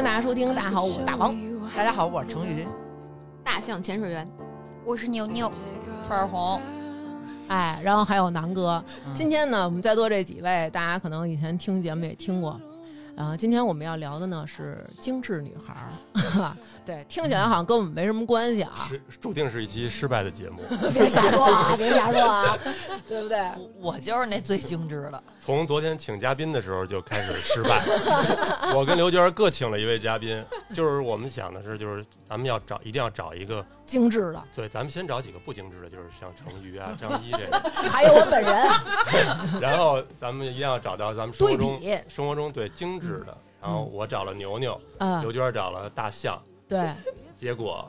[0.00, 1.36] 欢迎大家收听，大家好，我是大王。
[1.76, 2.66] 大家好，我是成鱼。
[3.44, 4.26] 大象潜水员，
[4.82, 5.52] 我是牛牛，
[6.08, 6.58] 串红。
[7.48, 8.82] 哎，然后还有南哥。
[9.12, 12.58] 今天呢，我们在座这几位，大家可能以前听节目也听过。
[13.20, 20.62] 啊，今天我们要聊的呢是精致女孩儿， 对，听起来好像跟我们没什么关系啊，是注定是一期失败的节目。
[20.94, 22.56] 别瞎说啊，别瞎说啊，
[23.06, 23.38] 对不对？
[23.78, 25.22] 我就是那最精致的。
[25.38, 27.78] 从昨天请嘉宾的时候就开始失败。
[28.74, 30.42] 我跟刘娟各请了一位嘉宾，
[30.72, 34.42] 就是我们想的是，就是咱们要找，一定要找一个精致的。
[34.54, 37.58] 对，咱们先找几个不精致的，就是像成瑜啊、张一这个，
[37.90, 38.68] 还有我本人。
[39.60, 43.24] 然后咱们一定要找到咱们生活中生活中对精致。
[43.26, 44.80] 的，然后我找了牛牛，
[45.20, 46.90] 刘娟找了大象，对，
[47.34, 47.86] 结果。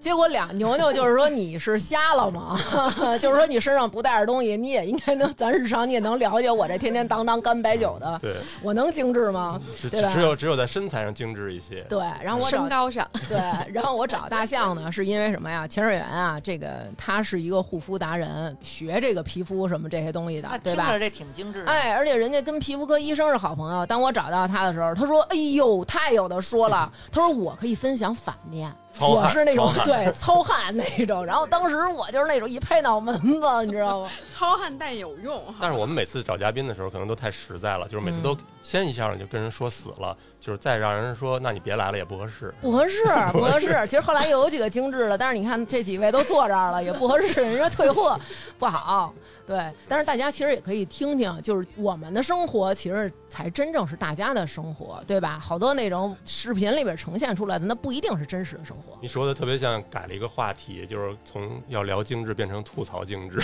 [0.00, 2.58] 结果俩牛牛就是说你是瞎了吗？
[3.20, 9.60] 就是说你身上不带着东西，你也应该能，咱日常你也能了解我这天天当当干白酒的， 对，我能精致吗？
[9.90, 10.10] 对吧？
[10.14, 11.82] 只有只有在身材上精致一些。
[11.82, 13.38] 对，然后我身高上， 对，
[13.72, 15.68] 然后我找大象呢，是因为什么呀？
[15.68, 20.98] 潜水员啊，这个他是一个护肤达人，学这个皮肤什么这些东西的，对吧？
[20.98, 21.62] 这挺精致。
[21.66, 23.84] 哎，而且人家跟皮肤科医生是好朋友。
[23.84, 34.10] 当我找到他的时候，他说：“哎呦，太有的说了。”他说：“我可以分享反面。”我是那种对 糙汉那种，然后当时我就是那种一拍脑门子，你知道吗？
[34.28, 35.42] 糙汉但有用。
[35.60, 40.16] 但是我们每次找嘉宾的时候，可能都太实在了，就是每次都先一下你就跟人说死了。
[40.40, 43.78] 就是再让人说，那你别来了也不合适，不合适， 不合适。
[43.84, 48.18] 其实后来又有几个精致的，但是你看这几位都坐这儿了，也不合适，人家退货
[48.58, 49.12] 不好。
[49.46, 55.38] 对，但是大家其实也可以听听，就是我们的生活其实才真正是大家的生活，对吧？
[55.38, 58.96] 好多那种视频里边呈现出来的，那不一定是真实的生活。
[59.02, 63.38] 你说的特别像改了一个话题，就是从要聊精致变成吐槽精致。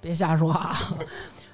[0.00, 0.70] 别瞎说啊。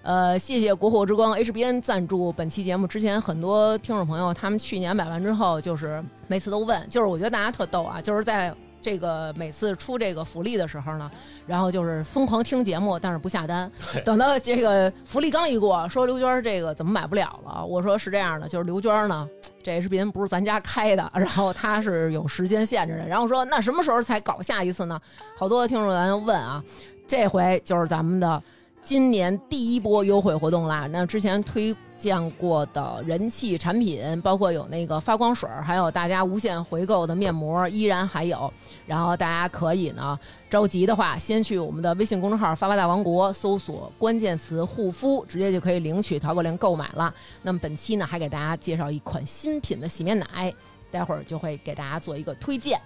[0.03, 2.87] 呃，谢谢国货之光 HBN 赞助本期节目。
[2.87, 11.11] 之前很多听众朋友，他们去年买完之后，就是每次都问，就是我觉得大家特逗啊，就是在这个每次出这个福利的时候呢，
[11.47, 13.71] 然后就是疯狂听节目，但是不下单。
[14.03, 17.63] 等到这个福利刚一过，说刘娟这个怎么买不了了？
[17.67, 19.29] 我说是这样的，就是刘娟呢，
[19.63, 23.07] 这 HBN 不是咱家开的，然后他是有时间限制的。
[23.07, 24.99] 然后说那什么时候才搞下一次呢？
[25.37, 26.63] 好多听众咱问啊，
[27.07, 28.43] 这回就是咱们的。
[28.83, 30.89] 今年第一波优惠活动啦！
[30.91, 38.51] 那之前推荐过的人气产品，包括有那个发光水，还有大家无限回购的面膜，依然还有。
[38.87, 40.19] 然后大家可以呢，
[40.49, 47.13] 着急的话，先去我们的微信公众号“发发大王国”搜索关键词“护肤”，直接就可以领取淘宝链购买了。
[47.43, 50.55] 那么本期呢，还给大家介绍一款新品的洗面奶，
[50.91, 52.81] 待会儿就会给大家做一个推荐。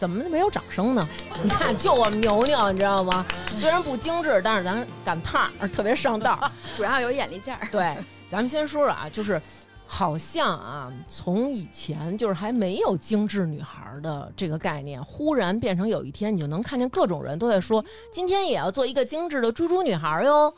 [0.00, 1.06] 怎么没有掌声呢？
[1.44, 3.26] 你看，就我们牛牛，你知道吗？
[3.54, 6.50] 虽然不精致，但是咱赶趟儿，特别上道儿。
[6.74, 7.68] 主要有眼力劲儿。
[7.70, 7.94] 对，
[8.26, 9.38] 咱们先说说啊，就是
[9.84, 20.54] 好像啊，从以前就是还没有精致女孩的这个概念，忽然变成有一天，你就能看见各种人都在说，今天也要做一个精致的猪猪女孩哟。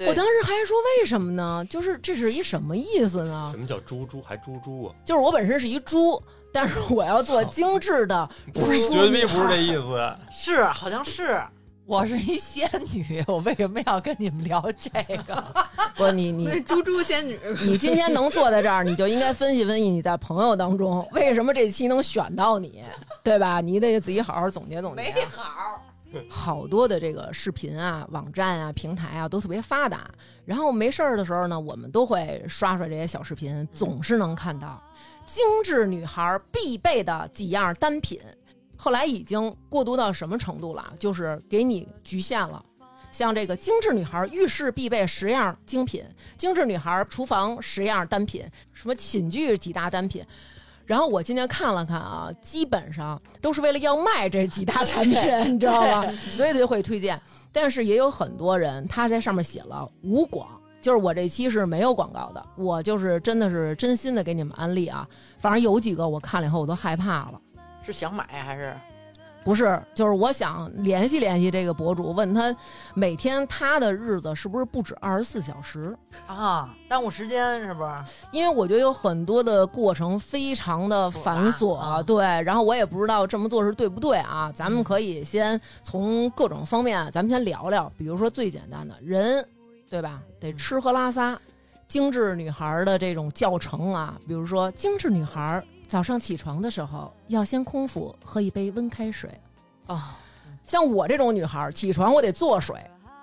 [0.00, 1.62] 我当时还说为什么呢？
[1.68, 3.50] 就是这是一什么意思呢？
[3.52, 4.94] 什么叫猪猪还猪猪啊？
[5.04, 6.22] 就是我本身是一猪。
[6.60, 11.40] 但是我要做精致的，不是绝对不是这意思，是好像是
[11.86, 14.90] 我是一仙女，我为什么要跟你们聊这
[15.22, 15.44] 个？
[15.94, 22.82] 不，你你猪猪仙女，你今天能坐在这儿，你就应该分析分析你在朋友当中为什么这期能选到你，
[23.22, 23.60] 对吧？
[23.60, 25.02] 你得自己好好总结总结。
[25.02, 25.80] 没好，
[26.28, 30.10] 好多的这个视频啊、网站啊、平台啊都特别发达，
[30.44, 34.82] 然后没事儿的时候呢，我们都会刷刷这些小视频，总是能看到。
[35.30, 38.18] 精致女孩必备的几样单品，
[38.76, 40.92] 后来已经过渡到什么程度了？
[40.98, 42.64] 就是给你局限了，
[43.12, 46.02] 像这个精致女孩浴室必备十样精品，
[46.38, 50.24] 精致女孩厨房十样单品，什么寝具几大单品。
[50.86, 55.20] 然后我今天看了看啊，基本上都是为了要卖这几大产品，
[55.52, 56.10] 你知道吧？
[56.30, 57.20] 所以就会推荐。
[57.52, 60.57] 但是也有很多人他在上面写了无广。
[60.88, 65.06] 就是我这期是没有广告的，我就是真的是真心的给你们安利啊！
[65.36, 67.38] 反正有几个我看了以后我都害怕了，
[67.82, 68.74] 是想买还是？
[69.44, 72.56] 不是，就是我想联系联系这个博主，问他
[72.94, 75.94] 每天他的日子是不是不止二十四小时
[76.26, 76.74] 啊？
[76.88, 77.90] 耽误时间是不是？
[78.32, 82.24] 因为我觉得有很多的过程非常的繁琐，对。
[82.44, 84.50] 然后我也不知道这么做是对不对啊？
[84.54, 89.46] 咱们可以先从各种方面，咱们先聊聊，比如说最简单的人。
[89.90, 90.22] 对吧？
[90.38, 91.40] 得吃喝拉撒，
[91.86, 99.30] 精致女孩的这种教程啊，比如说精致女孩早上起床的时候要先空腹喝一杯温开水，
[99.86, 100.18] 啊，
[100.64, 102.76] 像我这种女孩起床我得做水，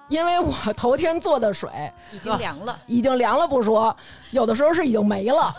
[0.07, 1.69] 因为我头天做的水
[2.11, 2.79] 已经凉了。
[2.87, 3.95] 已经凉了不说，
[4.31, 5.53] 有的时候是已经没了。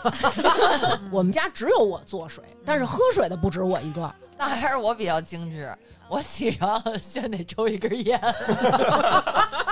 [1.11, 4.11] 我们家只有我做水，但是喝水的不止我一个。
[4.37, 5.75] 那还是我比较精致。
[6.09, 8.17] 我起床先得抽一根烟，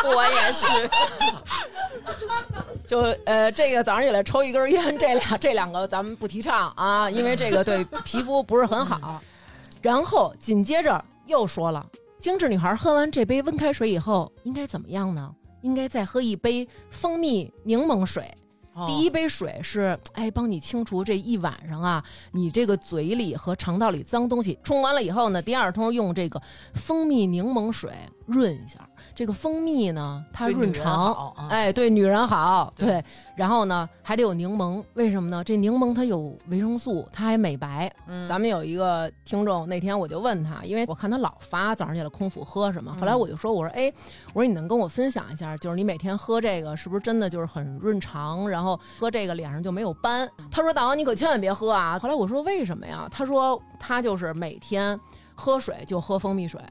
[0.04, 0.89] 我也是，
[2.86, 9.22] 就呃，这个早上起来抽一根烟，这俩这两个咱们不提倡啊，因为这个对皮肤不是很好。
[9.81, 11.86] 然后紧接着又说了，
[12.25, 15.31] 精致女孩喝完这杯温开水以后应该怎么样呢？
[15.62, 18.33] 应该再喝一杯蜂蜜柠檬水。
[18.88, 24.57] 第一杯水是哎，帮你清除这一晚上啊，你这个嘴里和肠道里脏东西。
[24.63, 26.42] 冲完了以后呢，第二通用这个
[26.74, 27.94] 蜂蜜柠檬水
[28.25, 28.89] 润一下。
[29.14, 33.04] 这个蜂蜜呢，它润肠，哎，对女人好，对。
[33.36, 35.44] 然后呢，还得有柠檬，为什么呢？
[35.44, 37.92] 这柠檬它有维生素，它还美白。
[38.08, 43.92] 嗯，咱们有一个听众，那天我就问他，因为我看他老发早上起来空腹喝什么，后来我就说，我说，哎，
[44.34, 50.30] 我说你能跟我分享一下，就是你每天喝这个是不是真的就是很润肠，然后喝这个脸上就没有斑？
[50.50, 52.00] 他说，大王你可千万别喝啊！
[52.00, 53.08] 后来我说为什么呀？
[53.12, 54.98] 他说他就是每天
[55.34, 56.62] 喝水就喝蜂蜜水，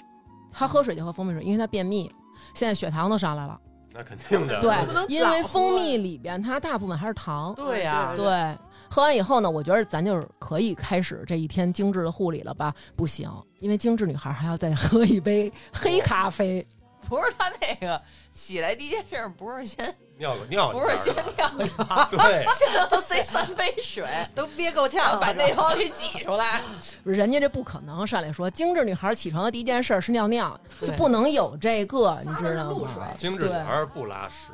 [0.54, 2.10] 他喝水就喝蜂蜜水，因为他便秘。
[2.54, 3.60] 现在血糖都上来了，
[3.92, 4.60] 那肯定的。
[4.60, 4.74] 对，
[5.08, 7.54] 因为蜂蜜里边它大部分还是糖。
[7.54, 8.56] 对呀，对。
[8.90, 12.72] 喝完以后呢，我觉得咱就是可以开始这一天精致的护理了吧？
[12.94, 13.28] 不行，
[13.58, 16.64] 因为精致女孩还要再喝一杯黑咖啡。
[17.08, 18.00] 不是他那个
[18.32, 26.60] 起来第一件事不是先尿个尿，不是先尿尿对， 先都塞三杯水，都憋够呛了，把内包给挤出来。
[27.02, 33.08] 人家这不可能，上来说精致女孩起床的第一件事是尿尿，就不能有这个，你知道吗？
[33.18, 34.52] 精致女孩不拉屎，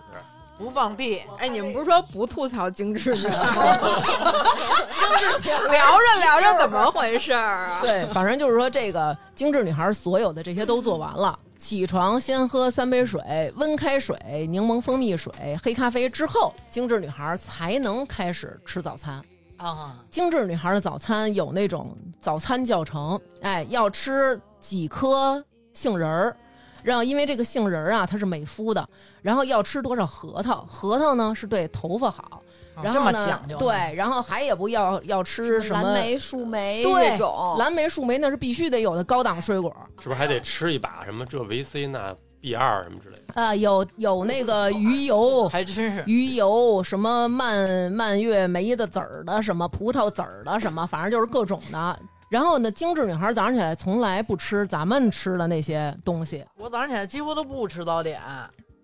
[0.60, 1.22] 不放屁。
[1.38, 3.78] 哎，你们不是说不吐槽精致女孩？
[3.80, 5.08] 精
[5.48, 7.78] 致 聊着聊着怎么回事啊？
[7.80, 11.38] 对，反正就是说这个精致女孩所有的这些都做完了。
[11.56, 19.22] 起床先喝三杯水，温开水、柠檬蜂蜜水、黑咖啡之后，精致女孩才能开始吃早餐
[19.56, 19.96] 啊。
[20.10, 25.42] 精致女孩的早餐有那种早餐教程，哎，要吃几颗
[25.72, 26.36] 杏仁儿，
[26.82, 28.88] 然后因为这个杏仁儿啊它是美肤的，
[29.22, 32.42] 然后要吃多少核桃，核桃呢是对头发好。
[32.82, 33.42] 然后呢？
[33.58, 39.74] 对，然后还也不要要吃什么蓝莓、树莓这种，蓝莓、树莓那是必须得有的高档水果。
[40.00, 43.42] 是不是还得吃一把什么这维 C 那 B 二什么之类的？
[43.42, 51.98] 啊，有有那个鱼油， 还真是鱼油，什么蔓蔓越莓的籽儿的，什么葡萄籽儿的，什么反正就是各种的。
[52.30, 56.46] 然后呢，精致女孩早上起来从来不吃咱们吃的那些东西。
[56.56, 58.20] 我早上起来几乎都不吃早点，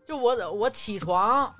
[0.05, 1.51] 就我我起床。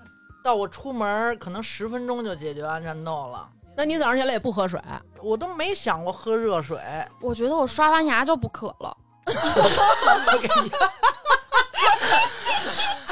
[0.43, 3.49] 到我出门可能十分钟就解决完战斗了。
[3.77, 4.81] 那你早上起来也不喝水？
[5.21, 6.79] 我都没想过喝热水。
[7.21, 8.97] 我觉得我刷完牙就不渴了。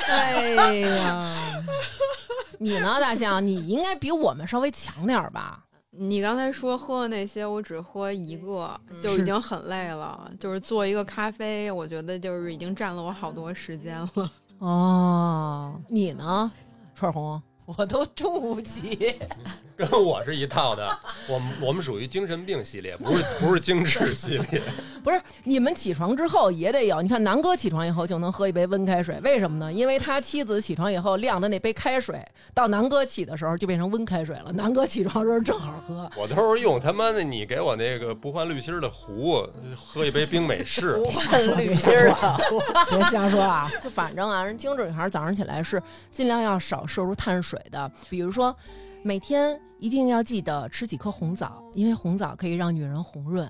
[0.06, 1.24] 哎呀，
[2.58, 3.44] 你呢，大象？
[3.44, 5.63] 你应该比我们稍微强点吧？
[5.96, 10.30] 你刚才说喝的那些，我只喝一个就已经很累了。
[10.40, 14.30] 就是做一个咖啡，我觉得就是已经占了我好多时间了。
[14.58, 16.50] 哦，你呢？
[16.94, 19.16] 串红，我都中不起，
[19.76, 20.88] 跟我是一套的。
[21.28, 24.62] 我们我们属于精神病系列，不是不是精致系列。
[25.02, 27.02] 不是你们起床之后也得有。
[27.02, 29.70] 你看南哥起床以后就能喝一杯温开水，为什么呢？
[29.72, 34.50] 因为他妻子起床以后晾的那杯开水，到南哥起的时候就变成温开水了。
[34.52, 36.10] 南哥起床时候正好喝。
[36.16, 39.46] 我都是用他妈的你给我那个不换滤芯的壶
[39.76, 40.94] 喝一杯冰美式。
[40.94, 42.38] 不换滤芯啊！
[42.88, 43.70] 别瞎说啊！
[43.82, 48.54] 就反正啊，人精致女孩早上起来是尽量要少摄入碳水的，比如说
[49.06, 53.46] 每天一定要记得吃几颗红枣，因为红枣可以让女人红润。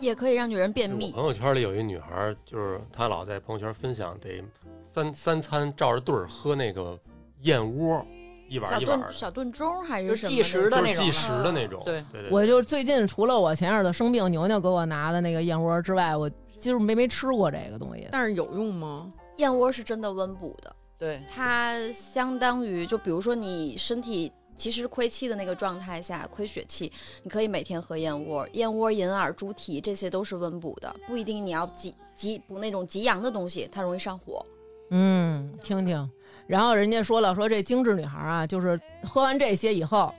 [0.00, 1.12] 也可以让女人便秘。
[1.12, 4.42] 朋友圈里有一女孩，就是她老在朋友圈分享，得
[4.82, 6.98] 三三餐照着对儿喝那个
[7.42, 8.04] 燕窝，
[8.48, 9.12] 一碗一碗的。
[9.12, 11.04] 小炖盅还是计时的那种？
[11.04, 11.80] 计时的那种。
[11.84, 12.30] 对对对。
[12.32, 16.28] 我就最近除了我前阵子生病，牛牛给我拿的那个燕窝之外，我
[16.58, 18.08] 就是没没吃过这个东西。
[18.10, 19.12] 但是有用吗？
[19.36, 20.74] 燕窝是真的温补的。
[20.98, 24.32] 对，它相当于就比如说你身体。
[24.58, 34.44] 其实亏气的那个状态下，亏血气，你可以每天喝燕窝，燕窝、银耳、猪蹄，这些都是温补的，不一定你要急急补那种急阳的东西，它容易上火。
[34.90, 36.10] 嗯，听听。
[36.46, 40.12] 然后人家说了，说这精致女孩啊，就是喝完这些以后，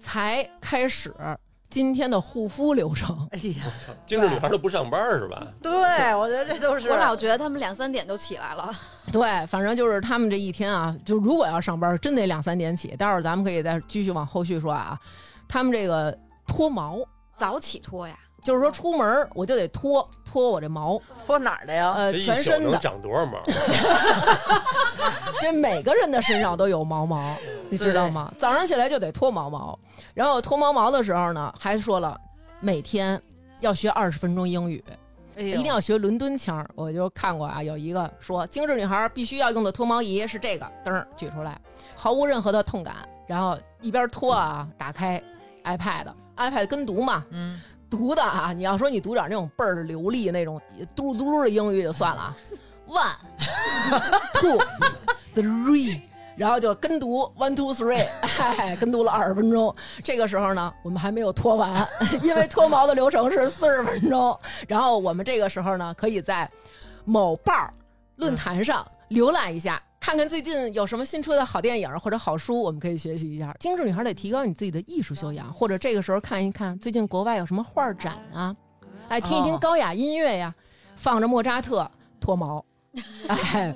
[0.00, 1.14] 才开始。
[1.70, 3.64] 今天的护肤流程，哎呀，
[4.06, 5.44] 精致女孩都不上班是吧？
[5.60, 6.88] 对，我觉得这都是。
[6.88, 8.72] 我老觉得他们两三点就起来了。
[9.10, 12.94] 对，反正就是他们这一天啊，就如果要上班，真得两三点起。
[12.96, 14.98] 待会儿咱们可以再继续往后续说啊。
[15.48, 16.16] 他们这个
[16.46, 16.98] 脱毛，
[17.36, 18.16] 早起脱呀。
[18.44, 21.94] 就是说出门我就得脱脱我这毛，脱哪儿的呀？
[21.96, 23.40] 呃，全身的，长多少毛？
[25.40, 27.34] 这每个人的身上都有毛毛，
[27.70, 28.32] 你知道吗？
[28.36, 29.78] 早上起来就得脱毛毛，
[30.12, 32.20] 然后脱毛毛的时候呢，还说了
[32.60, 33.20] 每天
[33.60, 34.84] 要学二十分钟英语。
[34.88, 34.94] 哎
[35.36, 36.64] 一定要学伦敦腔。
[36.76, 41.60] 我就看过啊，有一个说精致女孩必须要用的脱毛仪是这个，噔儿举出来，
[41.96, 42.94] 毫无任何的痛感，
[43.26, 45.20] 然后一边脱啊，打开
[45.64, 47.60] iPad，iPad 跟读嘛，嗯，
[47.94, 50.60] 读的啊，你要说你读点那种倍儿流利那种
[50.96, 52.36] 嘟噜嘟噜的英语就算了啊，
[52.88, 53.14] one
[54.40, 54.58] two
[55.34, 56.00] three。
[56.36, 58.04] 然后就跟读 one two three，
[58.40, 59.72] 哎，跟读了二十分钟。
[60.02, 61.86] 这个时候呢，我们还没有脱完，
[62.22, 64.36] 因为脱毛的流程是四十分钟。
[64.66, 66.50] 然后我们这个时候呢，可以在
[67.04, 67.72] 某报儿
[68.16, 73.56] 论坛上浏览一下，看看最近有什么新出的好电影或者好书，我们可以学习一下。
[73.58, 78.54] 精致女孩得提高你自己的艺术修养，或者这个时候看一看最近国外有什么画展啊，
[79.08, 80.54] 哎，听一听哦高雅音乐呀，
[80.94, 82.62] 放着莫扎特脱毛，
[83.28, 83.74] 哎，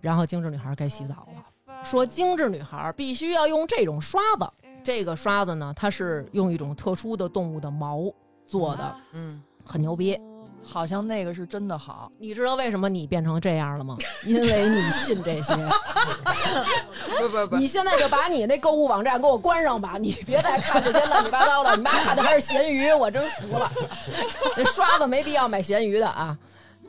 [0.00, 1.82] 然后精致女孩该洗澡了。
[1.82, 4.48] 说精致女孩必须要用这种刷子，
[4.84, 8.04] 这个刷子呢，它是用一种特殊的动物的毛
[8.46, 10.16] 做的，嗯，很牛逼。
[10.64, 12.10] 好像那个是真的好。
[12.18, 13.96] 你知道为什么你变成这样了吗？
[14.24, 15.54] 因为你信这些。
[17.20, 21.76] 不不不，你现在就把你那购物网站给我关上吧，你别再看这些乱七八糟的。
[21.76, 23.70] 你妈看的还是咸鱼，我真服了。
[24.56, 26.36] 这刷子没必要买咸鱼的啊。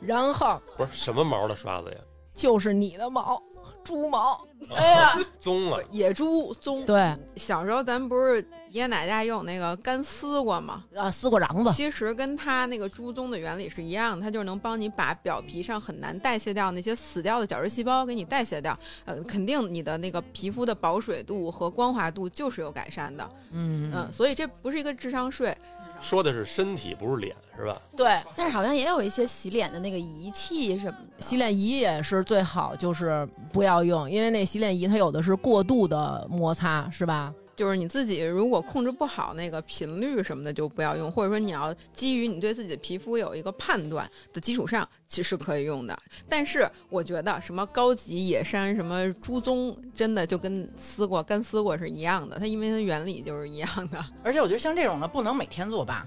[0.00, 1.96] 然后不是什么毛的刷子呀？
[2.34, 3.40] 就是你的毛，
[3.82, 4.40] 猪毛。
[4.74, 6.84] 哎呀，棕了，野猪棕。
[6.84, 10.82] 对小时候咱不是爷爷奶奶家也有那个干丝瓜嘛？
[10.96, 11.72] 啊，丝瓜瓤子。
[11.72, 18.76] 其实跟它那个猪鬃的原理是一样的，它就是能帮你把表皮上很难代谢掉那些死掉的角质细胞给你代谢掉。
[19.04, 23.30] 呃，肯定你的那个皮肤的保水度和光滑度就是有改善的。
[23.52, 25.56] 嗯嗯，所以这不是一个智商税。
[26.00, 27.80] 说的是身体，不是脸，是吧？
[27.96, 31.22] 对，但是好像也有一些洗脸的那个仪器什么的。
[31.22, 37.32] 洗脸仪也是最好，就是不要用，因为那洗脸仪它有的是过度的摩擦，是吧？
[37.56, 45.98] 就是你自己如果控制不好那个频率什么的，就不要用，或者说你要基于你对自己的皮肤有一个判断的基础上，其实可以用的。
[46.28, 54.04] 但是我觉得什么高级野山、什么猪棕，真的就跟丝瓜、干丝瓜是一样的，它因为它原理就是一样的。
[54.22, 56.06] 而且我觉得像这种的不能每天做吧，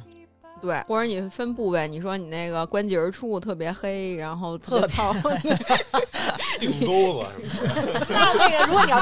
[0.61, 5.13] 对，或者你分部位，你说你那个关节处特别黑，然后特别糙，
[6.59, 7.27] 腚钩子？
[8.09, 8.99] 那那个如果你要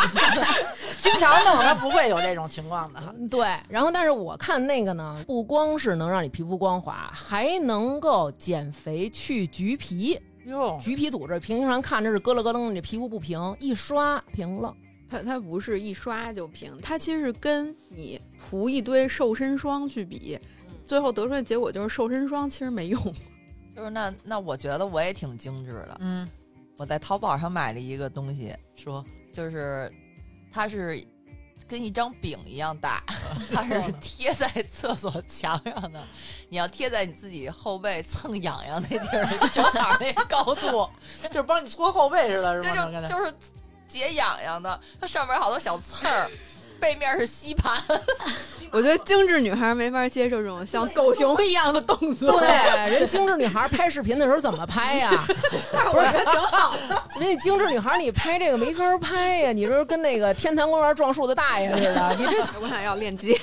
[0.99, 2.99] 经常弄，它不会有这种情况的。
[3.29, 10.19] 对，然后但是我看那个呢，不光是能让你皮肤光滑，还能够减肥去橘皮。
[10.45, 14.73] 哟，橘皮组织平常看着是咯了咯噔，你这皮肤不平，一刷平了。
[15.07, 18.19] 它它不是一刷就平，它其实是跟你
[18.49, 20.37] 涂一堆瘦身霜去比，
[20.85, 23.01] 最后得出来的结果就是瘦身霜其实没用。
[23.75, 25.97] 就是那那我觉得我也挺精致的。
[25.99, 26.29] 嗯，
[26.77, 29.91] 我在淘宝上买了一个东西，说就是
[30.51, 31.05] 它是
[31.67, 33.03] 跟一张饼一样大，
[33.51, 36.01] 它是贴在厕所墙上的。
[36.47, 40.89] 你要贴在你自己后背蹭痒痒那地儿，正好那高度，
[41.27, 43.01] 就是帮你搓后背似的，是吗？
[43.01, 43.33] 就就是
[43.89, 44.79] 解痒痒的。
[45.01, 46.29] 它上面好多小刺儿，
[46.79, 47.81] 背面是吸盘。
[48.71, 52.39] 我觉得精致女孩没法接受这种像狗熊一样的动作。
[52.39, 55.11] 对，人精致女孩拍视频的时候怎么拍呀？
[55.93, 57.03] 我觉得挺好的。
[57.17, 62.15] 那精致女孩你拍这个没法拍呀，你这跟那个天坛公园撞树的大爷似的。
[62.19, 63.39] 你这我想要链接，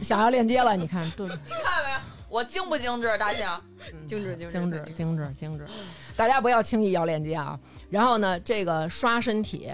[0.00, 1.32] 想要链接了，你看，对，你
[1.64, 1.98] 看没有？
[2.28, 3.60] 我精不精致，大象？
[4.06, 5.66] 精致精致精致，精致，精致。
[6.14, 7.58] 大家不要轻易要链接啊。
[7.90, 9.72] 然后呢，这个刷身体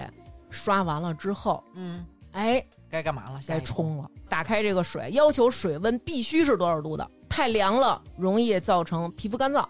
[0.49, 3.39] 刷完了之后，嗯，哎，该干嘛了？
[3.47, 4.09] 该冲了。
[4.29, 7.07] 打开这个水，要求水温必须是多少度的？
[7.29, 9.65] 太凉了容易造成皮肤干燥，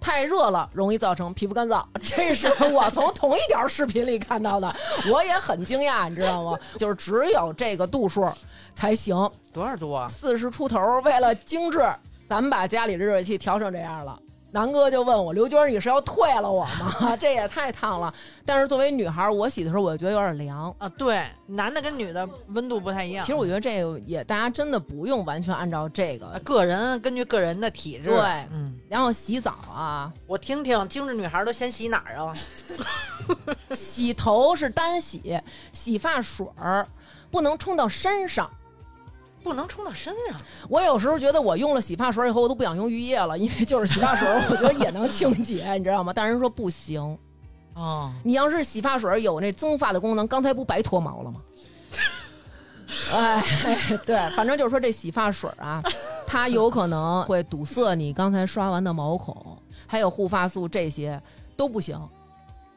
[0.00, 1.84] 太热了容易造成皮肤干燥。
[2.04, 4.74] 这是我从同一条视频里看到的，
[5.10, 6.58] 我也很惊讶，你知道吗？
[6.78, 8.30] 就是只有这个度数
[8.74, 9.16] 才行。
[9.52, 10.06] 多少度啊？
[10.08, 11.78] 四十出头，为了精致，
[12.28, 14.18] 咱们把家里的热水器调成这样了。
[14.50, 17.14] 南哥就问我刘娟，你是要退了我吗？
[17.20, 18.12] 这也太烫了。
[18.46, 20.74] 但是作为女孩，我洗的时候我就觉得有点凉。
[20.78, 23.22] 啊，对，男的跟女的温度不太一样。
[23.24, 26.58] 其实我觉得这个也大家真的不用完全按照这呃个。
[26.58, 28.18] 个人根据个人的体质，对
[28.52, 32.34] 嗯，然后洗澡啊，我听听精致女孩都先洗哪儿啊？
[33.76, 35.38] 洗头是单洗，
[35.74, 36.86] 洗发水儿
[37.30, 38.50] 不能冲到身上。
[39.42, 40.40] 不能冲到身上。
[40.68, 46.12] 我有时候觉得我用了洗发水以后，我都不想用浴液了，因为就是洗发水，我觉得也能清洁，你知道吗？
[46.14, 47.18] 但是人说不行，
[47.74, 51.40] 哦，你要是洗发水有那增发的功能，刚才不白脱毛了吗？
[53.12, 53.42] 哎，
[54.06, 55.82] 对，反正就是说这洗发水啊，
[56.26, 61.20] 它有可能会堵塞你刚才刷完的毛孔，还有护发素这些
[61.56, 61.98] 都不行。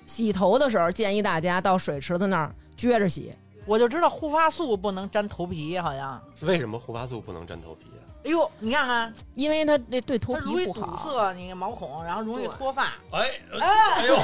[0.05, 3.33] 洗头的时候建议大家到水池子那儿撅着洗，
[3.71, 6.21] 我就知道护发素不能沾头皮，好像。
[6.41, 8.03] 为什么护发素不能沾头皮啊？
[8.25, 10.87] 哎呦，你看看，因为它这对头皮不好。
[10.87, 12.87] 堵塞你毛孔，然后容易脱发。
[13.13, 14.17] 哎哎呦，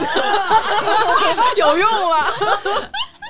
[1.56, 2.28] 有用吗？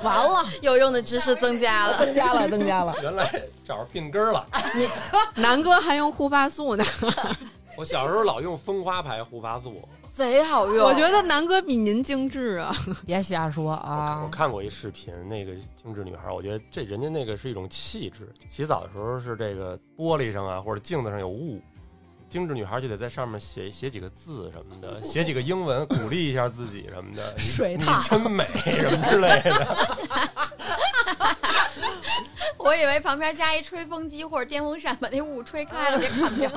[0.01, 2.03] 完了，有用的知识增加了。
[2.03, 2.95] 增加了，增加了。
[3.03, 3.31] 原来
[3.63, 4.43] 找着病根了。
[4.73, 4.89] 你。
[5.35, 6.83] 南哥还用护发素呢，
[7.77, 10.83] 我小时候老用蜂花牌护发素，贼好用。
[10.83, 12.75] 我觉得南哥比您精致啊。
[13.05, 14.29] 别瞎说啊我啊！
[14.31, 18.33] 看过一视频，那个精致女孩，我觉得这人家那个是一种气质。
[18.49, 21.61] 洗澡的时候是这个玻璃上啊或者镜子上有雾，
[22.27, 27.33] 精致女孩就得在上面写写几个字什么的，写几个英文鼓励一下自己什么的。
[27.37, 29.77] 水你真美什么之类的。
[32.57, 36.51] 我以为旁边加一吹风机或者电风扇，把那雾吹开了，别看不了。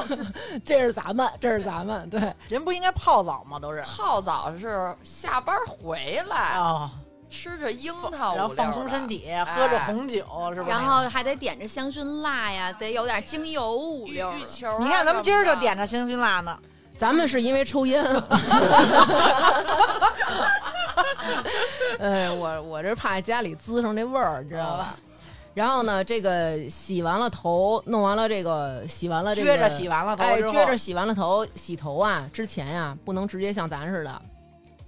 [0.65, 3.59] 这是咱们，这是咱们，对，人不应该泡澡吗？
[3.59, 6.91] 都是泡澡是下班回来啊，
[7.29, 10.25] 吃着樱桃，然后放松身体，喝着红酒，
[10.55, 10.67] 是吧？
[10.69, 14.45] 然后还得点着香薰蜡呀，得有点精油五浴溜的浴。
[14.45, 14.79] 球啊。
[14.81, 16.59] 你看咱们今儿就点着香薰蜡呢，
[16.97, 18.05] 咱们是因为抽烟。
[22.01, 24.97] 哎，我我这怕家里滋上那味儿，知道吧？
[25.61, 34.23] 然后呢，这个洗完了头，弄完了这个，洗完了这个，撅着洗完了头哎，撅着洗完了头，洗头啊，之前呀、不能直接像咱似的，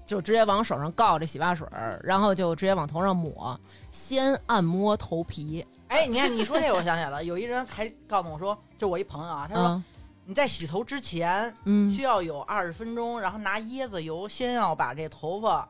[0.07, 1.69] 就直接往手上告这洗发水，
[2.03, 3.61] 然后就直接往头上抹，
[3.91, 5.63] 先按摩头皮。
[5.89, 9.85] 哎，你看你说这个，我想起来了， 有一人还告诉我说，就我一朋友啊，他说嗯
[10.25, 11.91] 你在洗头之前嗯。
[11.91, 15.69] 需，要有二十分钟，然后拿椰子油先要把这头发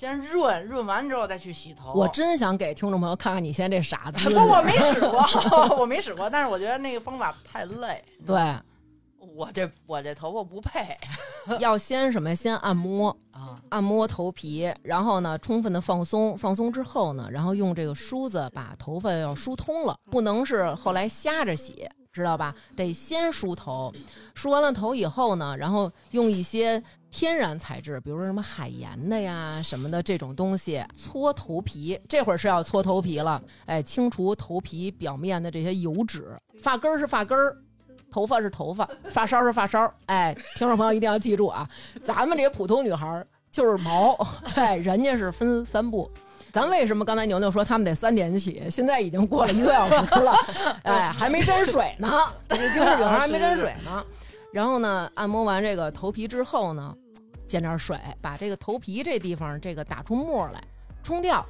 [0.00, 1.92] 先润，润完之后再去洗头。
[1.92, 4.30] 我真想给听众朋友看看你现在这傻子。
[4.30, 8.02] 不，我没使过， 我没使过，但是我觉得那个方法太累。
[8.26, 8.34] 对，
[9.36, 10.96] 我这我这头发不配
[11.58, 12.34] 要先什么？
[12.34, 22.54] 先按摩，啊，按摩头皮，然后呢，充分的放松，放松之后呢，然后用这个梳子把头发要梳通了，不能是后来瞎着洗，知道吧？
[22.76, 23.92] 得先梳头，
[24.34, 37.56] 梳完了头以后呢，然后用一些天然材质，比如说什么海盐的呀什么的这种东西搓头皮，这会儿是要搓头皮了，哎，清除头皮表面的这些油脂，发根儿是发根儿。
[38.12, 41.70] 头发是头发，发梢是发梢，哎，听众朋友一定要记住啊，
[42.02, 44.14] 咱们这些普通女孩就是毛，
[44.56, 46.10] 哎，人家是分三步。
[46.52, 48.68] 咱为什么刚才牛牛说他们得三点起？
[48.70, 50.34] 现在已经过了一个小时了，
[50.84, 52.08] 哎，还没沾水呢，
[52.48, 54.04] 这精致女孩还没沾水呢。
[54.52, 56.94] 然后呢，按摩完这个头皮之后呢，
[57.46, 60.60] 溅点水，把这个头皮这地方这个打出沫来，
[61.02, 61.44] 冲掉。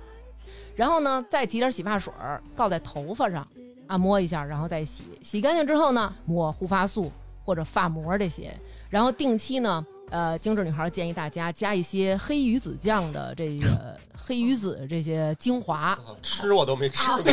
[0.77, 3.47] 然后呢，再挤点洗发水儿，告在头发上，
[3.87, 5.05] 按摩一下，然后再洗。
[5.23, 7.11] 洗干净之后呢，抹护发素
[7.45, 8.55] 或者发膜这些，
[8.91, 15.99] 然后定期呢，呃，精致女孩建议大家加一些黑鱼子酱的这个黑鱼子这些精华。
[16.23, 17.33] 吃我都没吃过。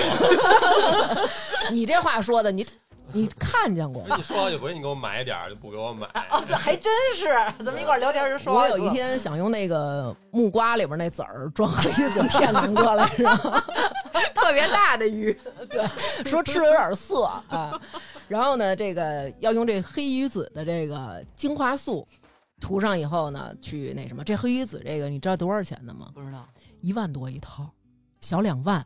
[1.71, 2.65] 你这话说的，你
[3.13, 4.09] 你看见过我？
[4.09, 6.05] 跟你说好几回，你给我买点儿，就不给我买。
[6.29, 7.25] 哦，这还真是，
[7.63, 8.79] 咱们一块儿聊天就说好几次。
[8.79, 13.25] 我有一天想用那个木瓜里边那籽儿装黑鱼子骗南哥来着，
[14.35, 15.35] 特别大的鱼，
[15.71, 15.83] 对
[16.25, 17.79] 说吃的有点涩啊。
[18.27, 22.05] 然后呢，这个要用这黑鱼子的这个精华素
[22.59, 26.09] 涂上以后呢，去那什么，这黑鱼子这个你知道多少钱的吗？
[26.13, 26.45] 不知道，
[26.81, 27.67] 一万多一套，
[28.19, 28.85] 小两万。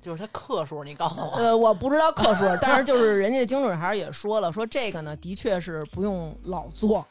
[0.00, 1.30] 就是它克数，你告诉我。
[1.36, 7.06] 呃，我不知道克数，但是就是人家精准还是也说了，说这个呢的确是不用老做，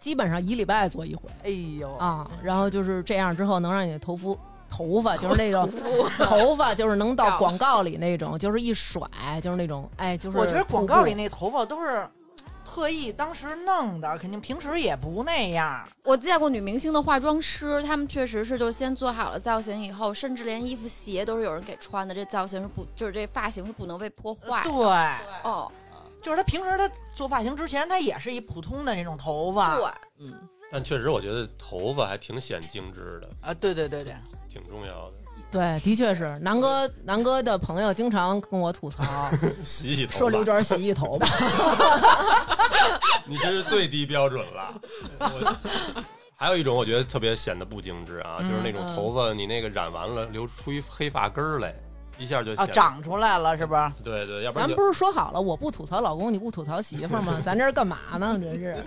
[0.00, 2.28] 基本上一礼拜做一回哎呦，啊。
[2.42, 4.36] 然后就是这样之后，能让你的头肤
[4.68, 5.70] 头发就是那种
[6.18, 9.00] 头发就是能到 广告里那种，就是一甩
[9.40, 12.04] 就是那种哎，就是我觉得广告里那头发都是
[12.74, 15.88] 特意当时弄的，肯定平时也不那样。
[16.02, 22.12] 我见过女明星的化妆师，他们确实是就先做好了造型以后，甚至连衣服鞋都是有人给穿的。
[22.12, 24.64] 这造型是不，就是这发型是不能被破坏。
[24.64, 24.72] 对，
[25.48, 25.70] 哦，
[26.20, 29.76] 就是她平时她做发型之前，她也是一普通的那种头发。
[29.76, 29.86] 对，
[30.18, 30.34] 嗯
[30.72, 34.16] 但确实，我觉得头发还挺显精致的，啊，对对对对，
[34.48, 35.18] 挺重要的。
[35.54, 39.04] 对，的确是南哥南哥的朋友经常跟我吐槽，
[39.62, 41.28] 洗洗头说刘发，娟洗洗头吧。
[43.24, 44.74] 你这是最低标准了。
[45.20, 45.56] 我
[46.34, 51.72] 还有一种我觉得特别显得不精致啊，嗯就是那种头发你那个染完了留出一黑发根儿来，
[52.18, 53.94] 一下就啊，显长出来了是吧？
[54.02, 57.40] 对对，要不然咱不是说好了，我不吐槽老公，你不吐槽媳妇吗？
[57.46, 58.36] 咱这是干嘛呢？
[58.42, 58.84] 这是，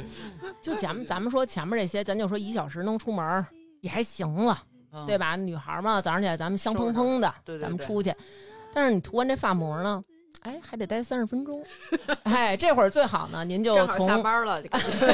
[0.61, 3.45] 就咱们咱们说前面这些，咱就说一小时能出门
[3.79, 4.61] 也还行了，
[4.93, 5.35] 嗯对吧？
[5.35, 8.13] 女孩嘛，早上起来咱们香喷喷的，对对对咱们出去。
[8.73, 10.03] 但是你涂完这发膜呢，
[10.41, 11.63] 哎，还得待三十分钟。
[12.23, 14.61] 哎，这会儿最好呢，您就从下班了，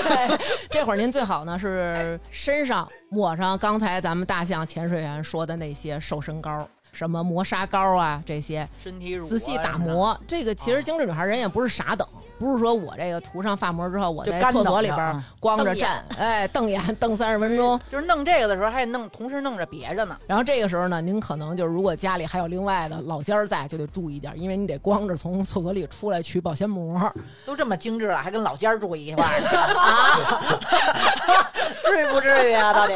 [0.70, 10.20] 这会儿您最好呢是身上抹上刚才咱们大象潜水员说的那些瘦身膏，什么磨砂膏啊这些，身体乳啊仔细打磨。
[10.28, 12.08] 这个其实精致女孩人也不是傻等，
[12.40, 17.80] 不是说我这个涂上发膜之后，我在厕所里边光着站，哎，瞪眼 瞪三十分钟。
[17.92, 20.18] 就是弄这个的时候还得弄，同时弄着别着呢。
[20.28, 27.12] 然后这个时候呢，您可能就是如果家里还有另外的老家儿在，就得注意点，因为你得光着从厕所里出来取保鲜膜。
[27.46, 31.52] 都这么精致了，还跟老家儿住一块儿呢 啊？
[31.86, 32.74] 至于不至于啊？
[32.74, 32.94] 到底？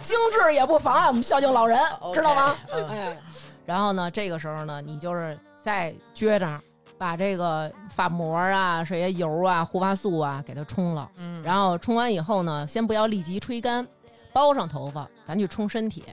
[0.00, 1.78] 精致也不妨碍我们孝敬老人，
[2.12, 2.54] 知道吗
[2.90, 3.16] 哎，
[3.64, 6.60] 然后呢，这个时候呢，你就是再撅着
[6.98, 13.86] 把这个发膜啊、这些油啊、护发素啊给它冲了，嗯，然后冲完以后呢，先不要立即吹干，
[14.32, 16.04] 包上头发，咱去冲身体。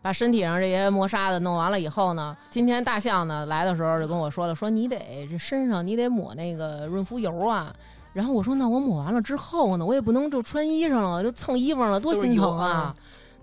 [0.00, 7.74] 把身体上这些磨砂的弄完了以后呢，今天大象呢来的时候就跟我说了，说你得这身上你得抹那个润肤油啊。
[8.12, 12.94] 然后我说那我抹完了之后呢，我也不能就穿衣裳了，就蹭衣服上了，多心疼啊。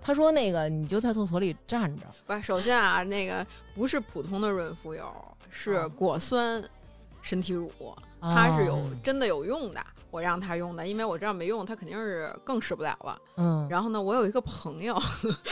[0.01, 5.05] 他说那个你就在厕所里站着，不是，首先啊，那个不是普通的润肤油，
[5.49, 6.63] 是果酸
[7.21, 7.71] 身体乳，
[8.19, 9.79] 它是有哦真的有用的。
[10.09, 13.17] 我让他用的，因为我知道没用，他肯定是更使不了了。
[13.37, 15.01] 嗯，然后呢，我有一个朋友，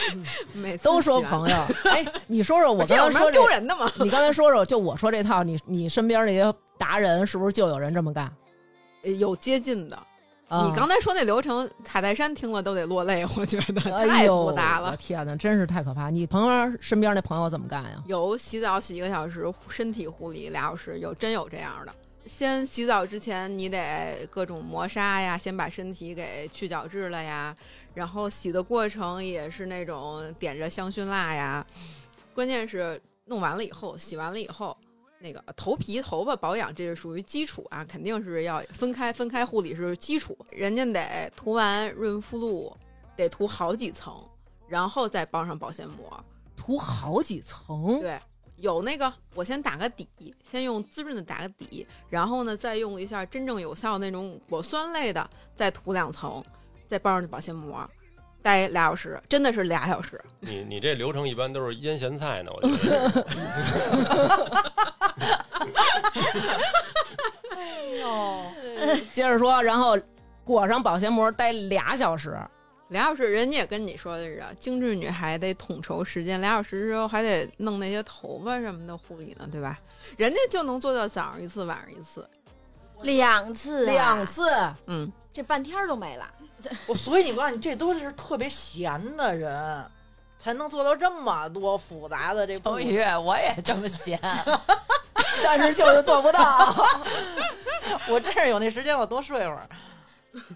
[0.52, 1.56] 每次都说洗完朋友。
[1.84, 3.90] 哎，你说说我这有什么刚才说这丢人的吗？
[4.00, 8.30] 你刚才说说，就我说这套，你你身边那些达人是不是就有人这么干？
[9.02, 9.98] 呃有接近的。
[10.50, 14.90] 啊你刚才说那流程，卡戴珊听了都得落泪， 我觉得哎太，复杂了。
[14.90, 16.10] 我天哪，真是太可怕！
[16.10, 18.02] 你朋友身边那朋友怎么干呀？
[18.06, 21.94] 有洗澡洗一个小时，身体护理俩小时，有真有这样的。
[22.26, 27.56] 先洗澡之前，你得各种磨砂呀，先把身体给去角质了呀。
[27.94, 31.64] 然后洗的过程也是那种点着香薰蜡呀。
[32.34, 34.76] 关键是弄完了以后，洗完了以后，
[35.22, 40.36] 那个头皮、头发保养这是属于基础啊，肯定是要分开分开护理是基础。
[40.50, 42.74] 人家得涂完润肤露，
[43.14, 44.26] 得涂好几层，
[44.66, 46.24] 然后再包上保鲜膜。
[46.56, 48.18] 涂好几层，对，
[48.56, 50.08] 有那个我先打个底，
[50.42, 56.42] 先用滋润的打个底，然后呢再用一下真正有效的那种果酸类的，再涂两层，
[56.86, 57.88] 再包上去保鲜膜，
[58.42, 60.20] 待俩小时，真的是俩小时。
[60.40, 63.26] 你你这流程一般都是腌咸菜呢，我觉得。
[69.12, 69.96] 接着说，然后
[70.44, 72.36] 裹上保鲜膜待俩小时，
[72.88, 79.78] 俩小时，人家也跟你说的是啊，精致女孩得统筹时间，俩小时之后还得弄那些头发什么的护理呢，对吧？
[80.16, 82.26] 人家就能做到早上一次，晚上一次。
[83.02, 84.42] 两次、啊，两，次，
[84.86, 86.26] 嗯，这半天都没了。
[86.86, 89.84] 我所以你告诉你，这都是特别闲的人，
[90.38, 94.18] 才能做到这么多复杂的这步彭于晏，我也这么闲。
[95.42, 96.74] 但是就是做不到。
[98.08, 99.68] 我真是有那时间，我多睡会儿。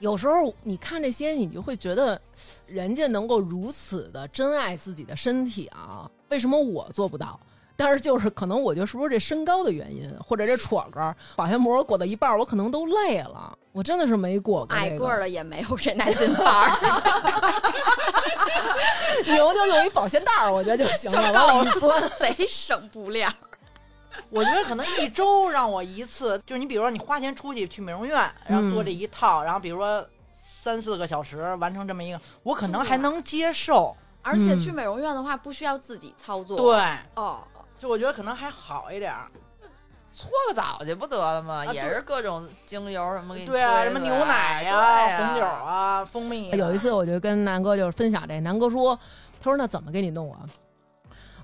[0.00, 2.20] 有时候你看这些，你就会觉得
[2.66, 7.38] 人家能够如此的珍爱自己的身体啊，为什么我做不到？
[7.76, 13.56] 但是就是可能我觉得是不是这身高的原因，或者这戳个保鲜膜裹到一半儿，我可能都累了。
[13.72, 14.80] 我真的是没裹过、这个。
[14.80, 16.70] 矮个儿的也没有这耐心法儿，
[19.26, 22.02] 牛牛用一保鲜袋儿，我觉得就行了，就告往里钻。
[22.20, 23.28] 贼省布料。
[24.30, 30.06] 我觉得可能一周让我一次，就是你比如说你花钱出去去美容院，然后做这一套，然后比如说
[30.40, 33.96] 三四个小时完成这么一个，我可能还能接受。
[34.22, 36.56] 而且嗯去美容院的话，不需要自己操作。
[36.56, 36.80] 对，
[37.16, 37.42] 哦，
[37.84, 39.26] 就我觉得可能还好一点儿。
[40.10, 41.66] 搓个澡去不得了吗？
[41.66, 46.56] 啊也是各种精油什么给你对啊，什么牛奶对呀、红酒啊、蜂蜜啊。
[46.56, 48.98] 有一次我就跟南哥就是分享这，南哥说，
[49.38, 50.40] 他说那怎么给你弄啊？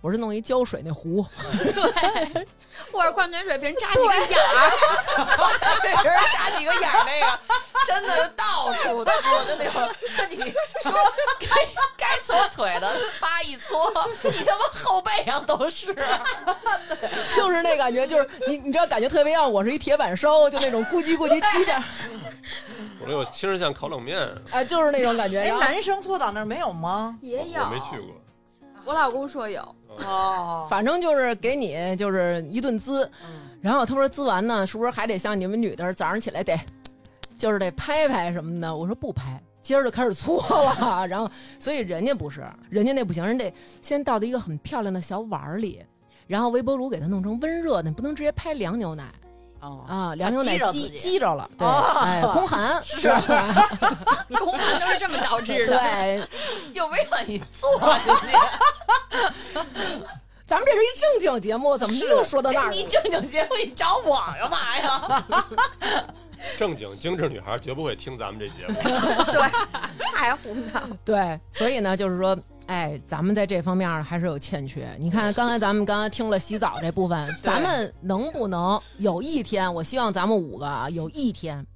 [0.01, 2.47] 我是弄一胶水那壶，对
[2.91, 7.39] 或者矿泉水瓶扎几个眼儿， 给人扎几个眼儿那个，
[7.87, 9.95] 真的是到处搓，就那种。
[10.31, 10.37] 你
[10.83, 10.93] 说
[11.39, 11.47] 该
[11.99, 15.95] 该搓腿的，叭一搓，你他妈后背上都是。
[17.37, 21.83] 就是那感觉，就是你你知道，感觉特别像我是一铁板烧，就那种咕叽咕叽叽的，
[23.01, 25.41] 我这有听着像烤冷面，哎，就是那种感觉。
[25.41, 27.19] 哎，男生搓澡那儿没有吗？
[27.21, 27.61] 也有。
[27.63, 28.20] 我没去过。
[28.91, 29.63] 我老公说有，
[30.05, 33.49] 哦，反正就是给你就是一顿滋，嗯。
[33.61, 36.59] 然后他说滋完呢，是不是还得像你们女的早上起来得，
[37.37, 38.77] 就是得拍拍什么的？
[38.77, 41.07] 我说不拍，今儿就开始搓了。
[41.07, 45.81] 然后所以人家不是，人家那不行，人得先倒到一个很漂亮的小碗里，
[46.27, 49.05] 然后微波炉给它弄成温热的，你不能直接拍凉牛奶。
[49.05, 49.30] 哦
[49.61, 53.69] 啊，凉牛奶激激着了，对，哦哎，宫寒 是吧？
[54.39, 55.79] 宫寒都是这么导致的。
[55.79, 56.27] 对，
[56.73, 57.71] 又没让你做
[58.05, 58.37] 进去，
[60.47, 62.73] 咱们这是一正经节目，怎么又说到那儿了？
[62.75, 65.25] 你正经节目你找我干嘛呀？
[66.57, 68.75] 正经精致女孩绝不会听咱们这节目。
[68.83, 69.43] 对
[70.15, 70.81] 太胡闹。
[71.05, 72.37] 对，所以呢，就是说，
[72.71, 74.89] 哎，咱们在这方面还是有欠缺。
[75.01, 79.75] 你看，刚才咱们刚才听了洗澡这部分， 咱们能不能有一天？
[79.75, 81.67] 我希望咱们五个啊，有一天，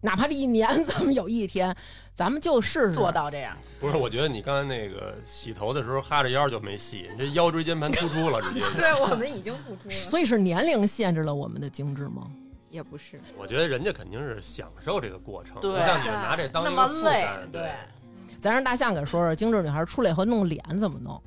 [0.00, 1.72] 哪怕这一年， 咱们有一天，
[2.14, 3.12] 咱们就试试做。
[3.12, 3.56] 到这样。
[3.78, 8.60] 不是，我觉得你刚才那个洗头的时候哈着腰就没戏，你这腰椎间盘突出了，直接。
[8.76, 12.28] 对我们已经突出了，所以是年龄限制了我们的精致吗？
[12.72, 13.20] 也不是。
[13.36, 17.70] 我觉得人家肯定是享受这个过程，对不像你们拿这当那么一个负累担。，对，
[18.40, 21.20] 咱让大象给说说，精致女孩出来以后弄脸怎么弄？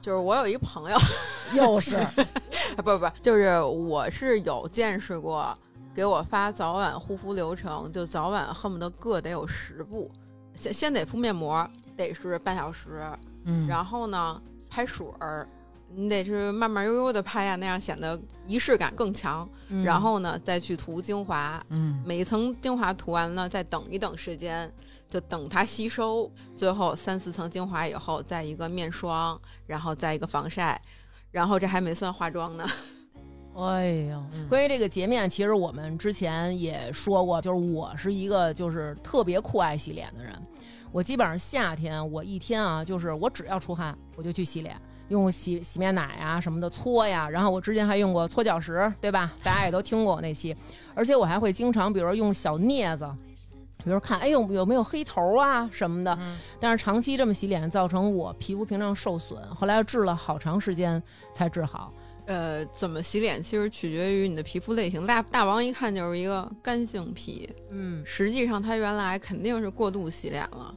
[0.00, 0.96] 就是我有一朋友，
[1.54, 1.96] 又是
[2.76, 5.56] 不不，就是我是有见识过，
[5.92, 10.10] 给我发早晚护肤流程，就早晚恨不得各得有十步，
[10.54, 13.02] 先先得敷面膜，得是半小时，
[13.44, 15.48] 嗯然后呢拍水儿，
[15.92, 19.48] 你得是慢慢悠悠的拍呀，那样显得仪式感更强。
[19.84, 24.72] 然后呢再去涂精华，嗯，每一层精华涂完了，再等一等时间，
[25.08, 26.30] 就等它吸收。
[26.54, 30.80] 最后三四层精华以后，再一个面霜，然后再一个防晒，
[31.30, 32.64] 然后这还没算化妆呢。
[33.58, 40.34] 哎呀，嗯关于这个洁面，其实我们之前也说过，就是我是一个就是特别酷爱洗脸的人。
[40.92, 47.28] 我基本上夏天我一天啊，就是我只要出汗，我就去洗脸，用洗洗面奶呀、什么的搓呀。
[47.28, 49.32] 然后我之前还用过搓脚石，对吧？
[49.42, 50.54] 大家也都听过我那期。
[50.94, 53.10] 而且我还会经常，比如说用小镊子，
[53.84, 56.16] 比如看哎呦有没有黑头啊什么的。
[56.20, 61.92] 嗯但是长期这么洗脸，造成我皮肤屏障受损，后来治了好长时间才治好。
[62.26, 65.06] 呃，怎么洗脸其实取决于你的皮肤类型。
[65.06, 70.74] 大大王一看就是一个干性皮，嗯，实际上他原来肯定是过度洗脸了，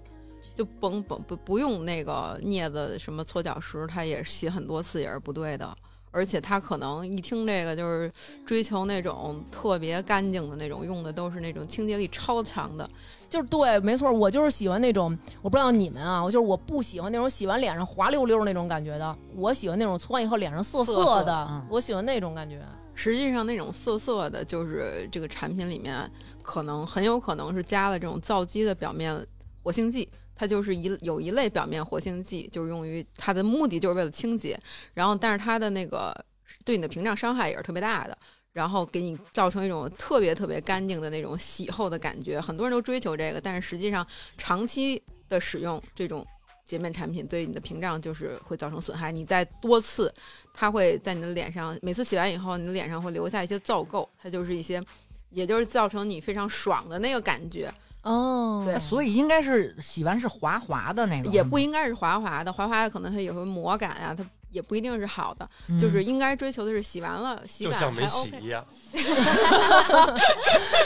[0.54, 5.76] 就甭甭不不用那个镊子什么搓脚石，他也洗很多次也是不对的。
[6.12, 8.12] 而且他可能一听这个就是
[8.46, 12.90] 追求那种特别干净的那种，用的都是那种清洁力超强的。
[13.30, 22.60] 就是对，没错，我就是喜欢那种，我不知道你们啊，我就是我不喜欢那种洗完脸上滑溜溜那种感觉的，我喜欢那种搓完以后脸上涩涩涩的，嗯我喜欢那种感觉。
[22.96, 26.12] 实际上，那种涩涩的，就是这个产品里面
[26.44, 29.26] 可能很有可能是加了这种皂基的表面
[29.64, 34.58] 活性剂，它就是一有一类表面活性剂，就是用于它的目的就是为了清洁，
[34.94, 36.16] 然后但是它的那个
[36.64, 38.18] 对你的屏障伤害也是特别大的。
[38.52, 44.06] 然后给你造成一种特别特别干净的那种洗后的感觉，很多人都追求这个，但是实际上
[44.38, 46.26] 长期的使用这种
[46.66, 49.12] 洁面产品对你的屏障就是会造成损害。
[49.12, 50.12] 你再多次，
[50.52, 54.84] 它会在你的脸上，每次洗完以后，你的脸上会留下一些皂垢，它就是一些，
[55.30, 57.72] 也就是造成你非常爽的那个感觉。
[58.14, 58.64] 哦。
[58.66, 65.80] 对所以应该是洗完是滑滑的那种，也不应该是滑滑的，滑滑的可能它也会磨感啊，它也不一定是好的，嗯。
[65.80, 68.66] 就是应该追求的是洗完了洗感还就像没洗 OK，一样。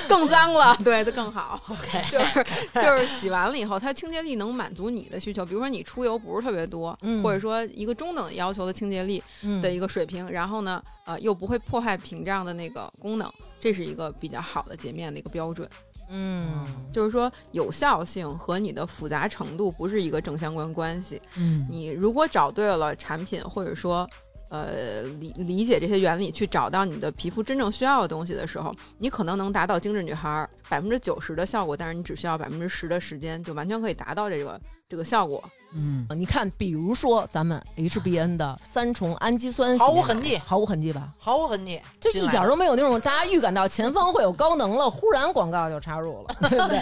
[0.07, 1.59] 更脏了，对，它更好。
[1.69, 7.23] OK， 就是就是洗完了以后，它清洁力能满足你的需求，比如说你出油不是特别多，嗯。
[7.23, 9.61] 或者说一个中等要求的清洁力嗯。
[9.61, 15.67] 的一个水平，然后呢，呃，又不会破坏屏障的那个功能，这是一个比较好的洁面的一个标准。
[16.09, 21.21] 嗯就是说，有效性和你的复杂程度不是一个正相关关系。
[21.37, 24.07] 嗯你如果找对了产品，或者说，
[24.49, 34.59] 呃，理理解这些原理，去找到你的皮肤真正需要的东西的时候，你可能能达到精致女孩百分之九十的效果，但是你只需要百分之十的时间，就完全可以达到这个
[34.93, 35.43] 这个效果。
[35.75, 41.11] 嗯，你看，比如说咱们 HBN 的三重氨基酸毫无痕迹毫无痕迹吧？
[41.17, 46.79] 毫无痕迹，就一点都没有那种大家预感到前方会有高能了，忽然广告就插入了，对不对？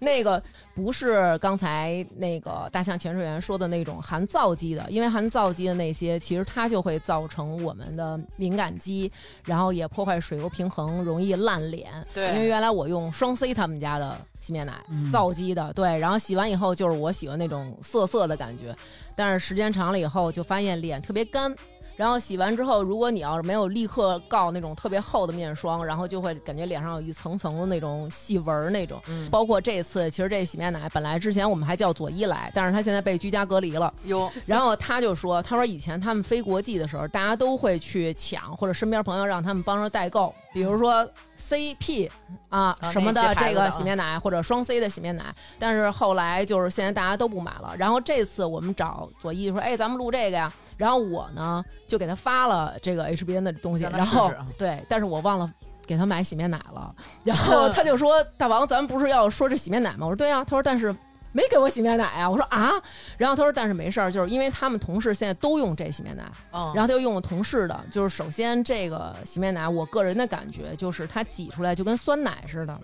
[0.00, 0.42] 那个
[0.74, 9.12] 不是刚才那个大象潜水员说的那种含皂基的，因为含皂基的那些，其实它就会造成我们的敏感肌，
[9.44, 12.04] 然后也破坏水油平衡，容易烂脸。
[12.12, 18.76] 对因为原来我用双 C 他们家的洗面奶，嗯皂基的，对，然后洗完以后就是我喜欢那种涩涩的感觉，
[19.14, 21.54] 但是时间长了以后就发现脸特别干。
[21.96, 29.00] 然后洗完之后，如果你要是没有立刻告那种特别厚的面霜，然后就会感觉脸上有一层层的那种细纹儿那种。
[29.08, 33.92] 嗯包括这次，其实这洗面奶本来之前我们还叫左一来，但是他现在被居家隔离了。
[34.04, 42.10] 有然后他就说，他说以前他们飞国际的时候，大家都会去抢，或者身边朋友让他们帮着代购，比如说 CP
[42.48, 45.34] 啊啊什么的这个洗面奶，或者双 C 的洗面奶。
[45.58, 47.74] 但是后来就是现在大家都不买了。
[47.78, 50.52] 然后这次我们找左一说，哎，咱们录这个呀。
[50.82, 55.48] 然后我呢就给他发了这个 HBN 的东西，然后对，但是我忘了。
[55.84, 60.94] 给他买洗面奶了，然后 他就说：“大王，咱们不是要说这洗面奶吗？”我说：“对啊。”他说：“但是
[61.32, 62.30] 没给我洗面奶啊。
[62.30, 62.70] 我说啊，
[63.18, 72.80] 然后他说但是没事儿，就是因为他们同事现在都用这洗面奶，嗯，然后他就用了同事的，就是首先这个洗面奶，我个人的感觉就是它挤出来就跟酸奶似的。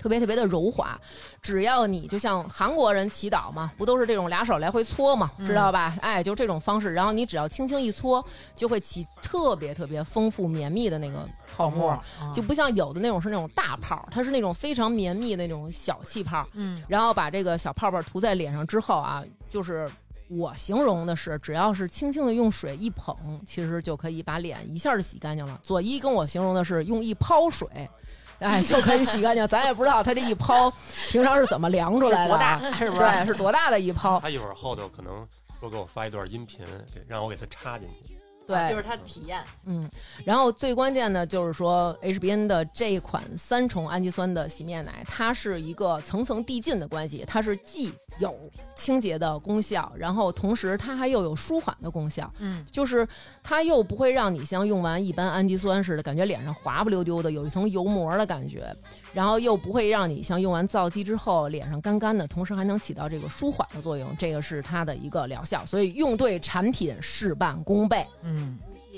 [0.00, 0.98] 特别特别的柔滑，
[1.42, 5.94] 只要你就像韩国人祈祷嘛，不都是这种俩手来回搓嘛，知道吧？
[6.00, 8.24] 哎，就这种方式，然后你只要轻轻一搓，
[8.56, 16.48] 就会起特别特别丰富绵密的那个泡沫，嗯就不像有的那种是那种大泡，它是那种非常绵密的那种小气泡。
[16.54, 19.86] 嗯，然后把这个小泡泡涂在脸上之后啊，就是
[20.30, 23.14] 我形容的是，只要是轻轻的用水一捧，
[23.46, 25.60] 其实就可以把脸一下就洗干净了。
[25.62, 27.68] 左一跟我形容的是用一泡水。
[28.44, 29.46] 哎，就可以洗干净。
[29.48, 30.72] 咱也不知道他这一泡
[31.10, 34.18] 平常是怎么量出来的、多大是不是对，是多大的一泡？
[34.20, 35.26] 他一会儿后头可能
[35.60, 36.64] 说给我发一段音频，
[37.06, 38.19] 让我给他插进去。
[38.46, 39.40] 对，就是它的体验。
[39.64, 39.88] 嗯，
[40.24, 48.34] 然后最关键的就是说，HBN 的这一款三重氨基酸的洗面奶，它是一个层层递进的关系，它是既有
[48.74, 53.06] 清洁的功效，然后同时它还又有舒缓的功效，嗯，就是
[53.42, 58.74] 它又不会让你像用完一般氨基酸似的，感觉脸上滑不溜丢的，有一层油膜的感觉，
[59.12, 68.06] 然后又不会让你像用完皂基之后脸上干干的，同时还能起到这个舒缓的作用，这个是它的一个疗效，所以用对产品事半功倍。
[68.22, 68.39] 嗯，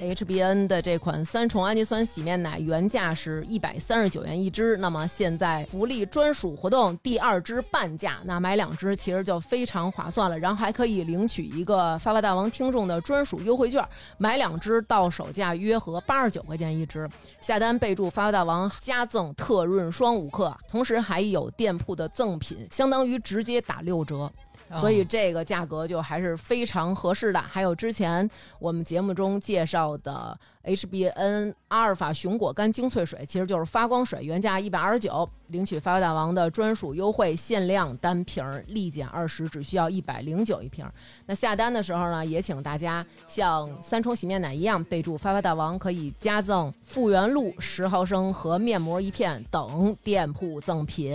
[0.01, 13.87] HBN 的这款三重氨基酸洗面奶原价是一百三十九元一支，那么现在福利专属活动，第二支半价，那买两支其实就非常划算了，然后还可以领取一个发发大王听众的专属优惠券，
[14.19, 17.09] 买两支到手价约合八十九块钱一支，
[17.41, 24.33] 下单备注发发大王加赠特润霜五克，同时还有店铺的赠品，相当于直接打六折。
[24.81, 27.41] 所以这个价格就还是非常合适的。
[27.41, 40.93] 还有之前我们节目中介绍的 HBN 阿尔法熊果苷精粹水，其实就是发光水，原价一百二十九，领取发发大王的专属优惠，限量单瓶儿立减二十，只需要一百零九一瓶儿。
[41.27, 51.13] 那下单的时候呢，也请大家像三重洗面奶一样，备注发发大王，可以加赠复原露十毫升和面膜一片等店铺赠品。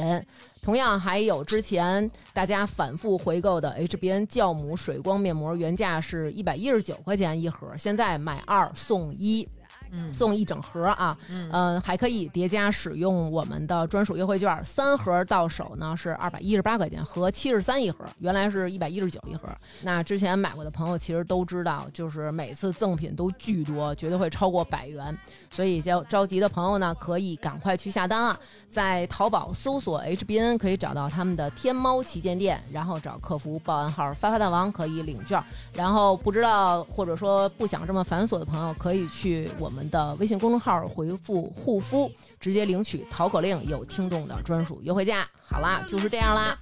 [0.68, 9.48] 同样还有之前大家反复回购的 HBN 酵母水光面膜，原价是一百一十九块钱一盒，现在买二送一。
[9.90, 19.48] 嗯送一整盒啊，嗯、还可以叠加使用我们的专属优惠券，三盒到手呢是二百一十八块钱，合七十三一盒，原来是一百一十九一盒。
[19.84, 25.18] 那之前买过的朋友其实都知道，就是每次赠品都巨多，绝对会超过百元，
[25.50, 28.38] 所以要着急的朋友呢，可以赶快去下单啊！
[28.78, 35.44] 在淘宝搜索 HBN 可以找到他们的天猫旗舰店，然后找客服报暗号“发发大王”可以领券。
[35.74, 42.08] 然后不知道或者说不想这么繁琐的朋友，可以去我们的微信公众号回复“护肤”，
[42.40, 45.28] 直接领取淘口令，有听众的专属优惠价。
[45.42, 46.56] 好啦，就是这样啦。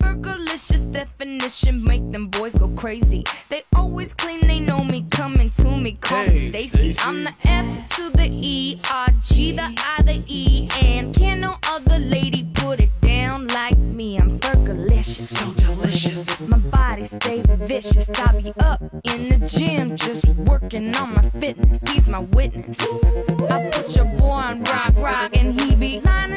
[0.00, 3.24] Fergalicious definition make them boys go crazy.
[3.48, 6.96] They always claim they know me, coming to me, call me Stacy.
[7.00, 11.58] I'm the F to the E, R, G, the I, the E, and can no
[11.68, 14.18] other lady put it down like me.
[14.18, 16.40] I'm Fergalicious, so delicious.
[16.40, 18.10] My body stay vicious.
[18.18, 21.82] I be up in the gym, just working on my fitness.
[21.88, 22.80] He's my witness.
[23.48, 26.27] I put your boy on rock, rock, and he be lying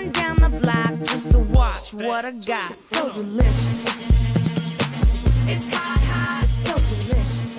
[1.71, 2.73] watch what I got.
[2.75, 3.85] So delicious.
[5.47, 7.57] It's hot, hot, so delicious.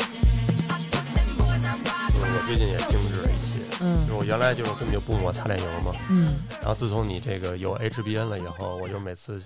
[0.68, 9.42] I put them boys on rock, 我最近也精致了一些，嗯就是我原来就是根本就不抹擦脸油嘛，嗯，然后自从你这个有 HBN 了以后，我就每次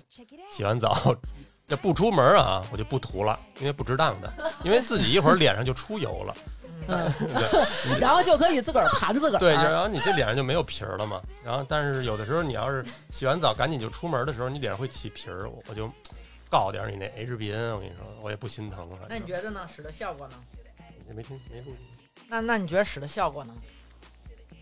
[0.51, 1.15] 洗完澡，
[1.69, 4.33] 这不出门啊，我就不涂了，因为不值当的，
[4.65, 6.35] 因为自己一会儿脸上就出油了，
[6.89, 9.41] 嗯对然后就可以自个儿盘自个儿。
[9.41, 15.91] 对，然后你这脸上就没有皮儿了嘛，然后但是有的时候你要是洗完澡赶紧就出门的时候，你脸上会起皮儿，我我就
[16.51, 18.99] 告点儿你那 HBN，我跟你说，我也不心疼了。
[19.09, 19.69] 那你觉得呢？
[19.75, 20.35] 使的效果呢？
[21.09, 21.75] 也没听没录
[22.29, 23.55] 那那你觉得使的效果呢？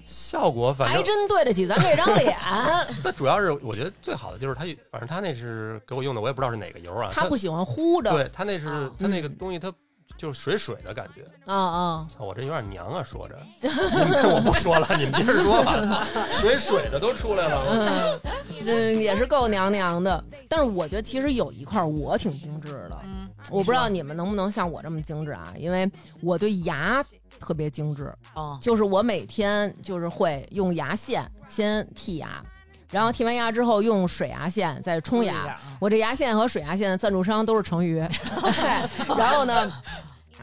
[0.04, 2.36] 效果反正还真对得起咱这张脸。
[3.02, 4.60] 但主要是我觉得最好的就是它，
[4.90, 7.08] 反正它那是给我用的，我也不知道是哪个油啊。
[7.10, 8.10] 他不喜欢糊的。
[8.10, 9.72] 对它那是啊它那个东西，它
[10.24, 11.22] 就是水水的感觉。
[11.44, 13.68] 啊啊，操，我这有点娘啊，说着，你
[14.08, 16.06] 们我不说了，你们接着说吧。
[16.32, 18.20] 水水的都出来了，嗯，
[18.64, 20.24] 这也是够娘娘的。
[20.48, 25.52] 但是我觉得其实有一块我挺精致的，嗯，我不知道你们能不能像我这么精致啊？
[25.58, 25.86] 因为
[26.22, 27.04] 我对牙
[27.38, 32.42] 特别精致，啊，就是我每天就是会用牙线先剔牙，
[32.90, 35.54] 然后剔完牙之后用水牙线再冲牙。
[35.78, 38.02] 我这牙线和水牙线的赞助商都是成语，
[39.18, 39.70] 然后呢。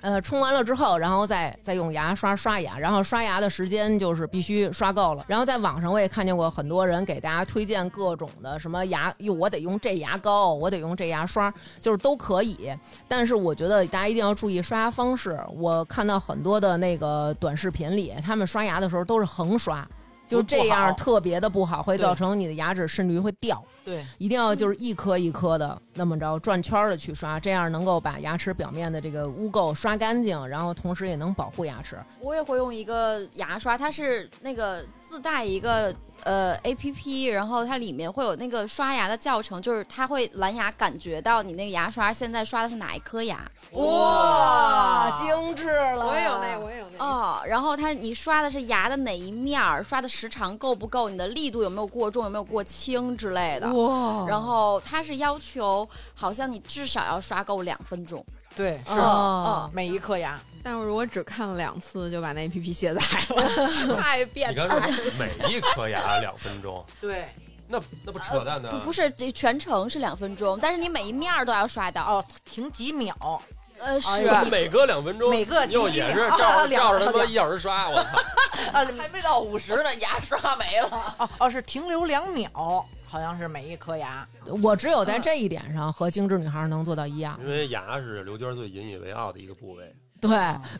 [0.02, 5.24] 呃，冲完了之后，然后再再用牙刷刷牙，然后刷牙的时间就是必须刷够了。
[5.28, 12.76] 然后在网上我也看见过很多人给大家推荐各种的什么牙，哟，我得用这牙膏，我得用这牙刷，就是都可以。
[13.08, 15.40] 但是我觉得大家一定要注意刷牙方式。
[15.56, 19.88] 我看到很多的那个短视频里，他们刷牙的时候都是横刷，
[20.28, 23.64] 就这样特别的不好，会造成你的牙齿甚至于会掉。
[23.84, 31.98] 对，一定要就是一颗一颗的那么着转圈的去刷，这样能够把牙齿表面的这个污垢刷干净，然后同时也能保护牙齿。
[32.20, 43.40] 我也会用一个牙刷，它是那个自带一个呃 A P P，然后它里面会有那个刷牙的教程，就是它会蓝牙感觉到你那个牙刷现在刷的是哪一颗牙。
[43.72, 46.06] 哇，精致了！
[46.06, 47.04] 我也有那，我也有那。
[47.04, 53.72] 哦，然后它你刷的是牙的哪一面儿，刷的时长够不够，你的力度有没有过重，有没有过轻之类的。
[53.74, 58.24] 哇，然后它是要求，好像你至少要刷够两分钟。
[58.56, 60.40] 对，是哦每一颗牙。
[60.64, 64.92] 但是我只看了两次就把那 A P P 卸载了， 太变你刚态。
[64.92, 67.28] 说每一颗牙两分钟，对，
[67.68, 68.70] 那那不扯淡呢？
[68.70, 72.04] 不不是，这全程是两分钟，但是你每一面儿都要刷到。
[72.04, 73.42] 哦，停几秒，
[73.80, 74.10] 呃，是、
[74.52, 78.10] 每隔两分钟，每个又也是啊照 着照着他妈一小时刷，我操！
[78.72, 81.16] 啊，还没到五十呢，牙刷没了。
[81.18, 84.26] 哦哦，是停留两秒，好像是每一颗牙。
[84.64, 87.38] 我只有在这一点上和精致女孩能做到一样。
[87.44, 89.94] 因为牙是刘娟最引以为傲的一个部位。
[90.22, 90.30] 对，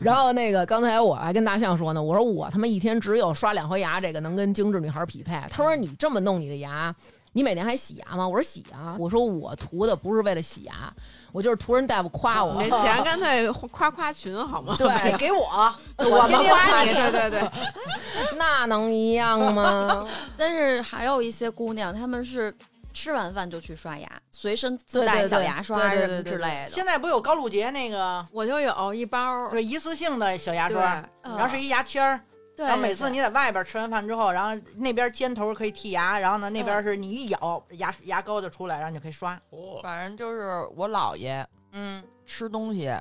[0.00, 5.38] 然后那个刚才我还跟大象说呢，我说我他妈一天只有刷两回牙，这个能跟精致女孩匹配。
[5.50, 6.94] 他说你这么弄你的牙，
[7.32, 8.26] 你每年还洗牙吗？
[8.26, 8.96] 我说洗啊。
[8.98, 10.90] 我说我涂的不是为了洗牙，
[11.32, 12.68] 我就是图人大夫夸我没。
[12.70, 14.76] 钱 干脆夸夸群好吗？
[14.78, 17.50] 对哎，给我，我们天天夸你，对对对，
[18.36, 20.06] 那能一样吗？
[20.36, 22.54] 但是还有一些姑娘，她们是
[22.92, 26.70] 吃完饭就去刷牙，随身自带小牙刷什么之类的。
[26.70, 32.20] 现在不有高露洁那个我就有一包，对一次性的小牙刷，嗯然后是一牙签儿，
[32.62, 39.34] 对，然后每次你在外边吃完饭之后，然后那边尖头可以剔牙，然后呢那边是你一咬牙牙膏就出来，然后你就可以刷。
[39.50, 42.94] 哦，反正就是我姥爷嗯，吃东西，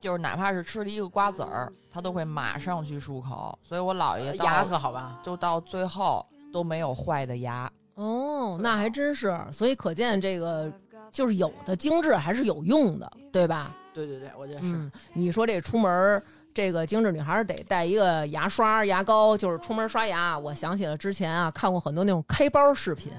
[0.00, 5.20] 就是哪怕是吃了一个瓜子儿，他都会马上去漱口，所以我姥爷到牙特好吧？
[5.22, 7.70] 就到最后都没有坏的牙。
[7.96, 10.72] 哦，那还真是，所以可见这个
[11.10, 13.74] 就是有的精致还是有用的，对吧？
[13.92, 14.66] 对对对，我觉得是。
[14.66, 16.22] 嗯，你说这出门儿
[16.56, 20.38] 这个精致女孩得带一个牙刷、牙膏，就是出门刷牙。
[20.38, 23.12] 我想起了之前啊看过很多那种开包视频，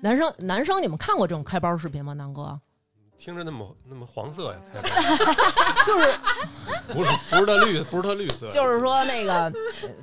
[0.00, 2.14] 男生男生你们看过这种开包视频吗？
[2.14, 2.58] 南哥，
[3.16, 4.88] 听着那么那么黄色呀，开包
[5.86, 6.08] 就是
[6.92, 9.52] 不是不是特绿，不是特绿色，就是说那个呃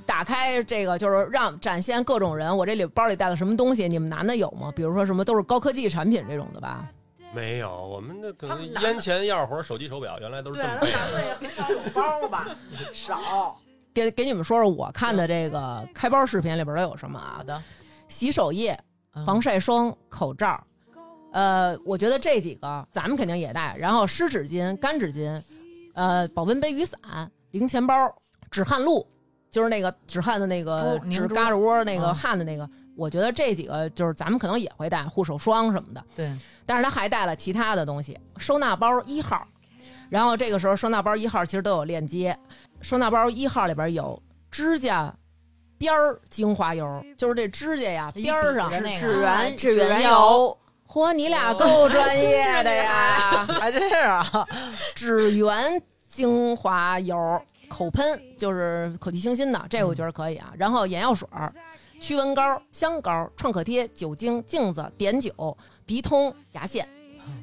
[0.05, 4.71] 打开这个，就是让展现各种人，我这里包里带了什么东西，你们男的有吗？
[4.73, 6.89] 比如说什么都是高科技产品这种的吧？
[7.35, 10.97] 没有，我们那可能烟钱、钥匙或者手机、手表，原来都是对，这么背的。
[10.97, 12.47] 那男的也很少有包吧，
[12.93, 13.59] 少。
[13.93, 17.43] 给给你们说说我看的这个开包视频里边都有什么啊好？
[17.43, 17.61] 的，
[18.07, 18.77] 洗手液、
[19.13, 20.61] 嗯防晒霜、口罩，
[21.31, 23.75] 呃，我觉得这几个咱们肯定也带。
[23.77, 25.41] 然后湿纸巾、干纸巾，
[25.93, 26.99] 呃，保温杯、雨伞、
[27.51, 27.93] 零钱包、
[28.51, 29.07] 止汗露，
[29.49, 32.69] 就是那个止汗的那个止嘎吱窝那个嗯汗的那个。
[32.95, 36.31] 我觉得这几个就是咱们可能也会带护手霜什么的，对，
[36.65, 39.45] 但是他还带了其他的东西，收纳包一号。
[40.09, 42.37] 然后这个时候收纳包一号其实都有链接，
[42.79, 44.21] 收纳包一号里边有
[44.51, 45.13] 指甲
[45.77, 53.45] 边儿精华油，就是这指甲呀边儿上指啊缘指缘油，油，嚯，你俩够专业的 呀！
[53.59, 54.47] 还真是啊。
[54.93, 60.53] 指缘精华油口喷，就是口气清新的，这我觉得可以啊。
[60.55, 61.51] 然后眼药水儿、
[62.05, 66.87] 驱蚊膏、香膏、创可贴、酒精、镜子、碘酒、鼻通、牙线，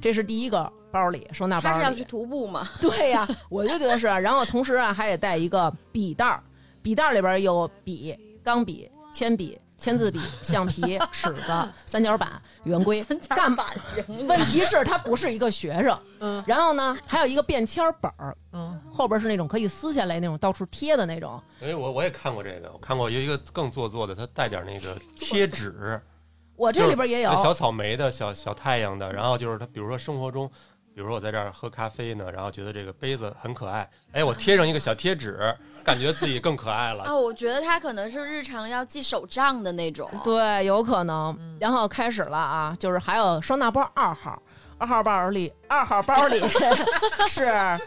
[0.01, 1.75] 这是第一个包里收纳包里。
[1.75, 2.69] 他是要去徒步吗？
[2.81, 4.17] 对呀、我就觉得是啊。
[4.17, 6.41] 然后同时啊，还得带一个笔袋儿，
[6.81, 11.43] 笔袋里边有笔、钢笔、铅笔、签字笔、 橡皮、尺子、
[11.85, 13.67] 三角板、圆规、干板。
[14.29, 21.43] 问题是他不是一个学生， 嗯然后呢，还有一个便签本儿，嗯，后边是那种可以撕下来那种到处贴的那种。
[21.61, 26.01] 哎，我我也看过这个，我看过有一个更做作的，他带点那个贴纸，
[26.55, 30.49] 我这里边也有小草莓的、小小太阳的，然后就是他，比如说生活中，
[30.95, 35.53] 比如说我在这儿喝咖啡呢，然后觉得这个杯子很可爱，哎，我贴上一个小贴纸，
[35.85, 37.05] 感觉自己更可爱了。
[37.05, 40.09] 啊，我觉得他可能是日常要记手账的那种。
[40.25, 41.37] 对，有可能。
[41.61, 44.41] 然后开始了啊，就是还有收纳包二号，
[44.79, 46.41] 二号包里，二号包里
[47.29, 47.81] 是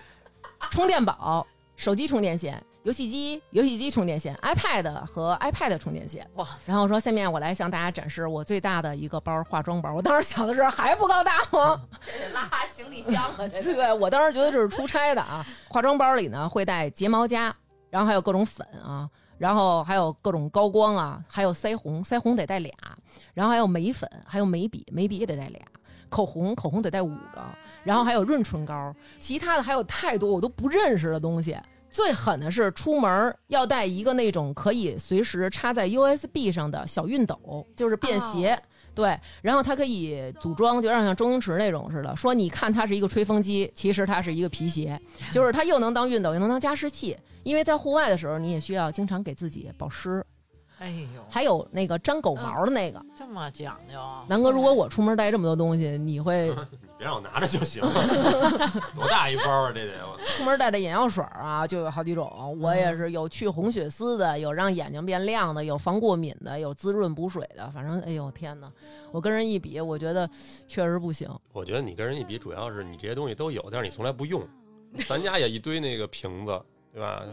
[0.71, 6.27] 充电宝、手机充电线、游戏机、游戏机充电线、iPad 和 iPad 充电线。
[6.35, 6.47] 哇！
[6.65, 9.93] 然后说下面我来向大家展示我最大的一个包化妆包。
[9.93, 11.81] 我当时想的是还不够大吗？
[12.01, 15.45] 这得拉行李箱了，这对，我当时觉得这是出差的啊。
[15.67, 17.53] 化妆包里呢会带睫毛夹，
[17.95, 22.73] 然后还有各种粉啊，然后还有各种高光啊，还有腮红，腮红得带俩，
[23.33, 25.61] 然后还有眉粉，还有眉笔，眉笔也得带俩。
[26.09, 27.41] 口红，口红得带五个，
[27.85, 31.57] 然后还有润唇膏，其他的还有太多我都不认识的东西。
[31.89, 38.61] 最狠的是出门要带一个那种可以随时插在 USB 上的小熨斗，就是便携。
[38.95, 44.99] 对，然后它可以组装，就让像周星驰那种似的，说你看它是一个吹风机，其实它是一个皮鞋，
[45.31, 47.15] 就是它又能当熨斗，又能当加湿器。
[47.43, 50.25] 因为在户外的时候，你也需要经常给自己保湿。
[50.79, 54.25] 哎呦，还有那个粘狗毛的那个，这么讲究啊？
[54.27, 57.81] 南哥，如果我出门带这么多东西，你会你别让我拿着就行。
[58.95, 59.71] 多大一包啊？
[59.73, 59.93] 这得
[60.37, 62.57] 出门带的眼药水啊，就有好几种。
[62.61, 67.69] 我也是有去红血丝的，有让眼睛变亮的，有防过敏的，有滋润补水的。
[67.71, 68.71] 反正，哎呦天哪！
[69.11, 70.29] 我跟人一比，我觉得
[70.67, 71.29] 确实不行。
[71.51, 74.41] 我觉得你跟人一比，主要是你这些东西都有，但是你从来不用。
[75.07, 76.61] 咱家也一堆那个瓶子，
[76.93, 77.23] 对吧？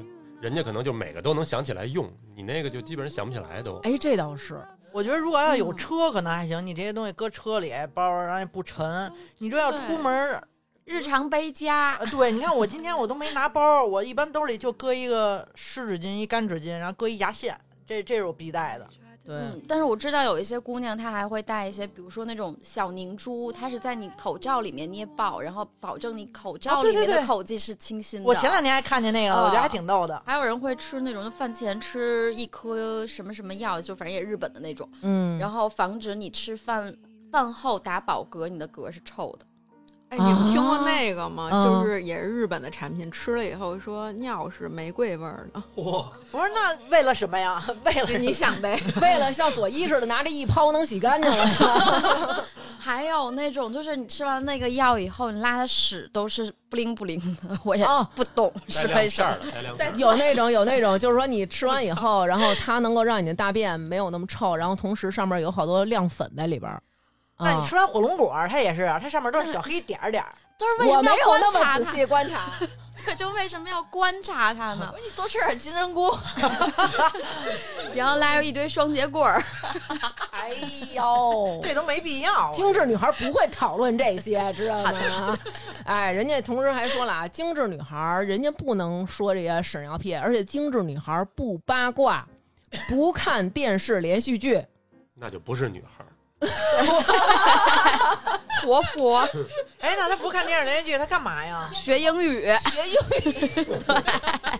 [0.40, 3.76] 人家可能就每个都能想起来用，你那个就基本上想不起来都。
[3.84, 4.60] 哎，这倒是。
[4.92, 9.10] 我觉得如果要有车可能还行，你这些东西搁车里，包然后也不沉。
[9.38, 10.46] 你这要出门儿，
[10.84, 18.86] 日常背家，呃对，你看我今天我都没拿包，我一般兜里就搁一个湿纸巾、一干纸巾，然后搁一牙线，这这是我必带的。
[19.24, 28.28] 对，嗯，但是我知道有一些姑娘她还会带一些，比如说那种小凝珠，它是在你口罩里面捏爆，然后保证你口罩里面的口技是清新的。
[28.28, 30.20] 我前两天还看见那个了，我觉得还挺逗的。
[30.26, 36.94] 还有人会吃那种饭前吃一颗什么什么药，就反正也日本的那种，嗯，然后防止你吃饭
[37.30, 39.46] 饭后打饱嗝，你的嗝是臭的。
[40.12, 41.48] 哎，你们听过那个吗？
[41.50, 45.62] 啊就是也是日本的产品，吃了以后说尿是玫瑰味儿的。
[45.74, 47.64] 嚯，不是，那为了什么呀？
[47.86, 52.44] 为了你想呗， 为了像左一似的拿着一泡能洗干净了。
[52.78, 59.34] 还有那种就是你吃完那个药以后，你拉的屎都是不灵不灵的，我也哦不懂是为什么。
[59.96, 66.70] 有那种有那种，就是说你吃完以后，然后它能够让你的大便没有那么臭，然后同时上面有好多亮粉在里边
[67.38, 70.32] 那你吃完火龙果，它也是，它上面都是小黑点儿点儿。
[70.58, 71.84] 就是为什我没么要有那么观察它？
[71.84, 72.52] 仔细观察，
[73.04, 74.94] 对，就为什么要观察它呢？
[75.02, 76.16] 你多吃点金针菇
[77.94, 79.42] 然后拉着一堆双节棍儿，
[80.30, 80.50] 哎
[80.92, 82.52] 呦，这都没必要。
[82.52, 85.36] 精致女孩不会讨论这些，知道吗？
[85.84, 92.24] 哎，人家同时还说了啊，精致女孩人家不能说这些屎尿屁，而且精致女孩不八卦，
[92.88, 94.64] 不看电视连续剧。
[95.14, 96.01] 那就不是女孩儿。
[98.64, 99.18] 活佛
[99.80, 101.68] 哎，那他不看电视连续剧，他干嘛呀？
[101.72, 103.66] 学英语，学英语，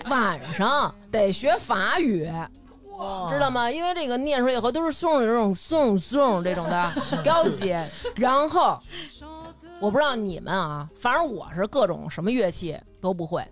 [0.11, 2.31] 晚上得学法语，
[3.31, 3.71] 知道吗？
[3.71, 6.93] 因为这个念出来以后都是送这种送送这种的
[7.25, 7.75] 高级。
[8.17, 8.79] 然后
[9.81, 13.47] 我不知道你们啊，反正我是各种什么乐器都不会。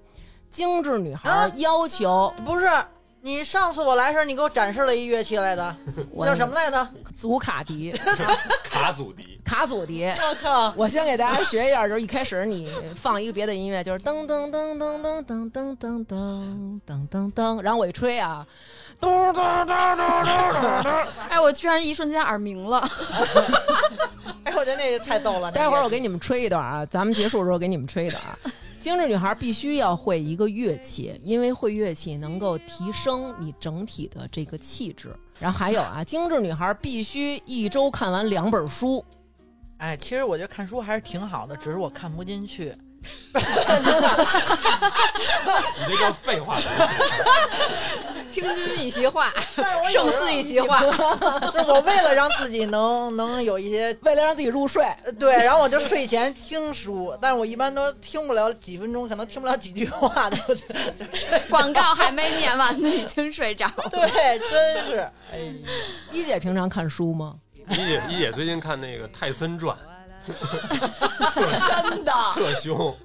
[0.48, 2.66] 精致女孩啊要求不是，
[3.22, 5.76] 你上次我来时候，你给我展示了一乐器来的，
[6.10, 6.88] 我叫什么来着？
[7.14, 7.92] 祖卡迪、
[8.64, 10.06] 卡祖笛， 卡祖笛。
[10.06, 10.72] 我靠！
[10.76, 18.46] 我先给大家学一下，就是一开始你放一个别的音乐，就是噔噔噔噔噔噔噔噔噔噔噔噔，然后我一吹啊，
[19.00, 20.88] 嘟嘟嘟嘟嘟嘟。
[21.28, 22.86] 哎，我居然一瞬间耳鸣了。
[24.44, 25.50] 哎，我觉得那个太逗了。
[25.50, 28.38] 待会儿我给给你们吹一段啊，咱们结束的时候给你们吹一段啊。
[28.78, 35.14] 精致女孩必须要会一个乐器，因为会乐器能够提升你整体的这个气质。
[35.38, 39.04] 然后还有啊，精致女孩必须一周看完两本书。
[39.78, 42.74] 哎，其实我觉得看书还是挺好的，只是我看不进去。
[43.02, 43.40] 你
[45.88, 46.58] 这叫废话。
[48.32, 49.32] 听君一席话，
[49.90, 50.80] 胜似一席话。
[51.52, 60.38] 就是我为了让自己能能有一些为了让自己入睡，呃对，然后我就睡前听书，但是我一般都听不了几分钟，可能听不了几句话的。
[61.50, 63.88] 广告还没念完呢，已经睡着了。
[63.90, 64.98] 对，真是，
[65.32, 65.38] 哎，
[66.12, 67.34] 一姐平常看书吗？
[67.70, 69.76] 一姐一姐最近看那个《泰森传
[70.26, 72.96] 真的》， 特凶。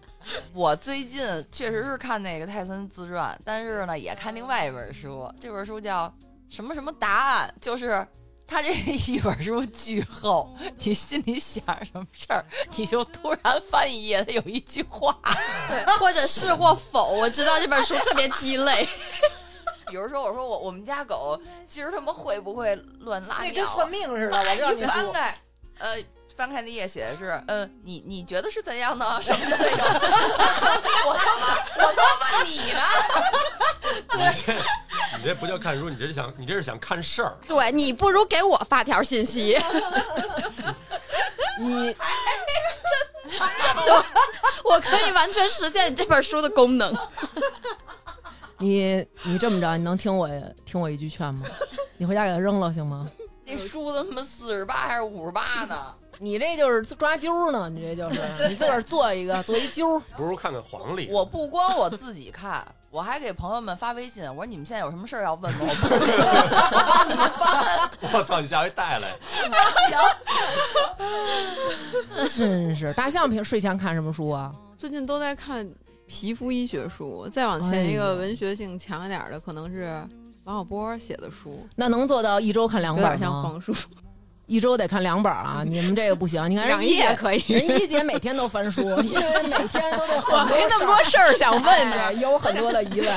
[0.54, 6.12] 我最近确实是看那个泰森自传，但是呢，也看另外一本书，这本书叫
[6.50, 8.06] 什么什么答案，就是
[8.48, 12.44] 他这一本书巨厚，你心里想什么事儿，
[12.76, 15.16] 你就突然翻一页，它有一句话，
[15.70, 18.88] 对，或者是或否，我知道这本书特别鸡肋。
[19.88, 23.48] 比如说我说我我们家狗今儿他妈会不会乱拉尿啊？
[23.48, 24.88] 那跟算命似的，我啪一知道你说。
[24.88, 25.38] 翻开，
[25.78, 26.04] 呃，
[26.36, 29.22] 翻开那页写的是，嗯，你你觉得是怎样呢？
[29.22, 29.86] 什么的那种。
[31.08, 32.82] 我他妈我他妈问你呢？
[34.18, 34.54] 你这
[35.18, 37.38] 你这不叫看书，你这是想你这是想看事儿。
[37.48, 39.58] 对你不如给我发条信息，
[41.58, 41.96] 你
[44.64, 46.94] 我可以完全实现你这本书的功能。
[48.58, 50.30] 你你这么着，你能听我
[50.66, 51.46] 听我一句劝吗？
[51.98, 53.10] 你回家给它扔了行吗？
[53.48, 55.96] 那书他妈四十八还是五十八呢？
[56.20, 60.02] 你这就是抓阄呢，你这就是 你自个儿做一个，做一阄。
[60.16, 61.10] 不如看看黄历。
[61.14, 65.60] 我不光我自己看，我还给朋友们发微信，我说你们现在有什么事儿要问吗？
[65.62, 65.76] 我
[66.88, 67.90] 帮你们翻。
[68.14, 69.18] 我操，你下回带来。
[72.30, 74.52] 真是大象平睡前看什么书啊？
[74.78, 75.70] 最近都在看
[76.08, 80.02] 皮肤医学书，再往前一个文学性强一点的，可能是
[80.46, 83.44] 王小波写的书，那能做到一周看两有点像？
[83.44, 83.74] 黄书。
[84.48, 85.64] 一周得看两本啊！
[85.68, 92.20] 你们这个不行，你看人一姐可以 人一姐每天都翻书， 因为每天都得很多我没那么多事儿想问哎着。
[92.20, 93.10] 有很多的疑问，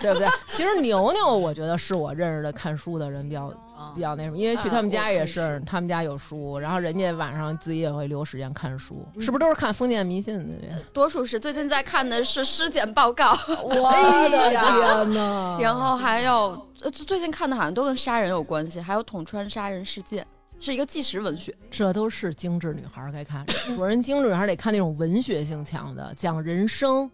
[0.00, 0.26] 对不对？
[0.48, 10.82] 其实牛牛，我觉得是我认识的看书的人比较啊比较那什么，因为去他们家也是，他们家有书，然后人家晚上自己也会留时间看书，嗯是不是都是看封建迷信的这？
[10.92, 13.92] 多数是最近在看的是尸检报告， 我
[14.30, 15.58] 的天呐！
[15.62, 20.26] 然后还有呃最近看的好像都跟杀人有关系，还有统川杀人事件，
[20.60, 21.54] 是一个纪实文学。
[21.70, 23.52] 这都是精致女孩儿该看的。
[23.78, 27.10] 我人精致女孩儿得看那种文学性强的，讲人生。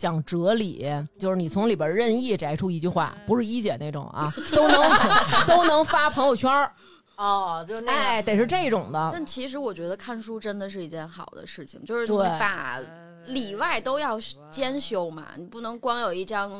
[0.00, 4.82] 讲哲理，就是你从里边任意摘出一句话，不是一姐那种啊， 都能
[5.46, 6.72] 都能发朋友圈儿。
[7.18, 9.10] 哦，就那个哎，得是这种的。
[9.12, 12.78] 但其实我觉得看书真的是一件好的事情，就是你把
[13.26, 14.18] 里外都要
[14.50, 16.50] 兼修嘛，你不能光有一张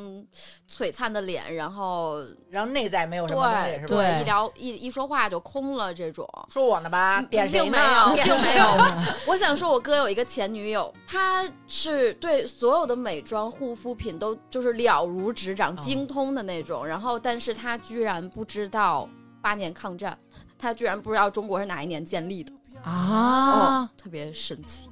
[0.70, 3.86] 璀璨的脸，然后然后内在没有什么东西对是吧？
[3.88, 6.28] 对一聊一一说话就空了这种。
[6.50, 7.78] 说我呢吧，点谁并呢
[8.12, 8.66] 没有，并没有。
[9.26, 16.86] 我想说，我哥有一个前女友，她是对所有的美妆护肤品都就是了如指掌、哦精通的那种。
[16.86, 19.08] 然后，但是她居然不知道
[19.40, 20.16] 八年抗战，
[20.58, 22.52] 她居然不知道中国是哪一年建立的
[22.82, 24.88] 啊哦，，特别神奇。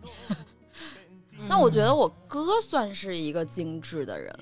[1.46, 4.34] 那我觉得我哥算是一个精致的人，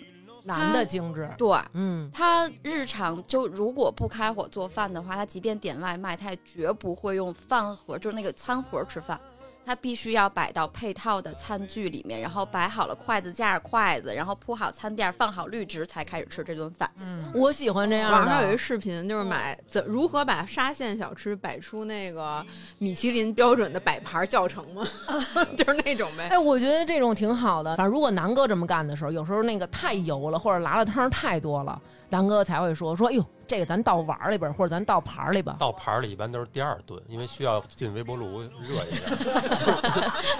[0.44, 1.48] 男的精致，对。
[1.74, 9.20] 嗯，他日常就如果不开火做饭的话，他即便点外卖，他也绝不会用饭盒，就是那个餐盒吃饭，
[9.66, 16.88] 他必须要摆到配套的餐具里面，然后摆好了筷子架着筷子，然后铺好餐垫，放好绿植，才开始吃这顿饭。
[17.00, 18.16] 嗯，我喜欢这样的。
[18.16, 22.46] 网上有一视频，就是买怎如何把沙县小吃摆出那个
[22.78, 24.86] 米其林标准的摆盘教程吗？
[25.58, 26.28] 就是那种呗。
[26.28, 27.74] 哎，我觉得这种挺好的。
[27.74, 35.56] 反正如果南哥这么干的时候，有时候那个太油了，或者拉的汤太多了，南哥才会说说，哎呦，这个咱倒碗里边，或者咱倒盘里吧。
[35.58, 39.04] 倒盘里一般都是第二顿，因为需要进微波炉热一下，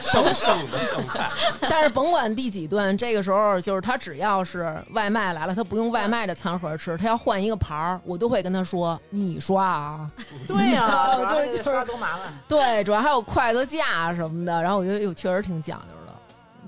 [0.01, 1.31] 剩剩的剩菜。
[1.69, 10.11] 但是甭管第几顿，这个时候就是他只要是外卖来了，他不用外卖的餐盒吃，他要换一个盘儿，我都会跟他说，你刷啊。
[10.47, 12.33] 对呀，就是就是刷多麻烦。
[12.49, 16.13] 对，主要还有筷子架什么的，然后我觉得哟，确实挺讲究的，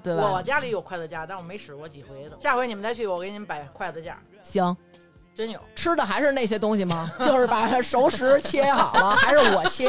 [0.03, 0.31] 对吧？
[0.33, 2.37] 我家里有筷子架，但我没使过几回的。
[2.41, 4.77] 下回你们再去，我给你们摆筷子架，行，
[5.39, 5.61] 真有。
[5.77, 7.09] 吃的还是那些东西吗？
[7.25, 9.89] 就是把熟食切好了， 还是我切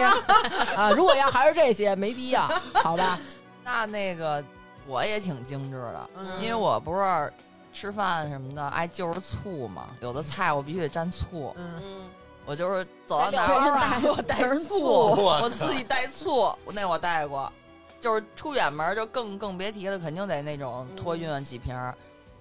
[0.75, 0.91] 啊？
[0.95, 3.17] 如果要还是这些，没必要，好吧？
[3.65, 4.43] 那那个
[4.85, 7.33] 我也挺精致的，嗯因为我不是
[7.73, 11.81] 吃饭什么的爱就是醋嘛，有的菜我必须得蘸醋，嗯，
[12.45, 17.51] 我就是走到哪儿带给我带醋，我我自己带醋，我那我带过。
[18.01, 21.93] 就是出远门就更更别提了，肯定得那种托运几瓶儿。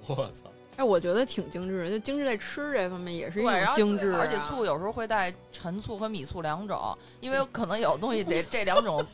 [0.07, 0.48] 我操！
[0.79, 4.21] 哎，我觉得挺精致的，就精致在吃这方面也是一种精致啊。
[4.21, 9.05] 而且醋有时候会带陈醋和米醋两种，因为可能有东西得这两种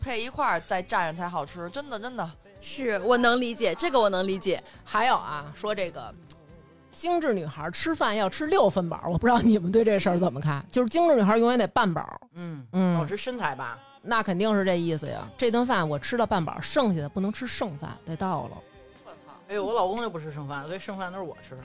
[0.00, 2.28] 配一块儿再蘸着才好吃，真的真的。
[2.60, 4.60] 是我能理解，这个我能理解。
[4.84, 6.12] 还有啊，说这个
[6.90, 10.64] 精致女孩吃饭要吃六分饱，我不知道你们对这事儿怎么看？
[10.72, 13.78] 就是精致女孩永远得半饱，嗯，嗯保持身材吧。
[14.02, 15.28] 那肯定是这意思呀。
[15.38, 18.56] 这顿饭我吃了半饱，剩下的不能吃剩饭，得倒了。
[19.52, 21.58] 哎呦，我老公就不吃剩饭，所以剩饭都是我吃。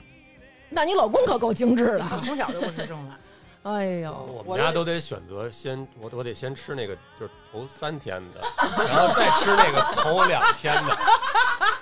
[0.68, 2.00] 那你老公可够精致的。
[2.00, 3.18] 他从小就不吃剩饭。
[3.64, 8.40] 哎呦，我我们家都得选择先，我我得先吃那个就是头三天的，
[8.86, 10.98] 然后再吃那个头两天的。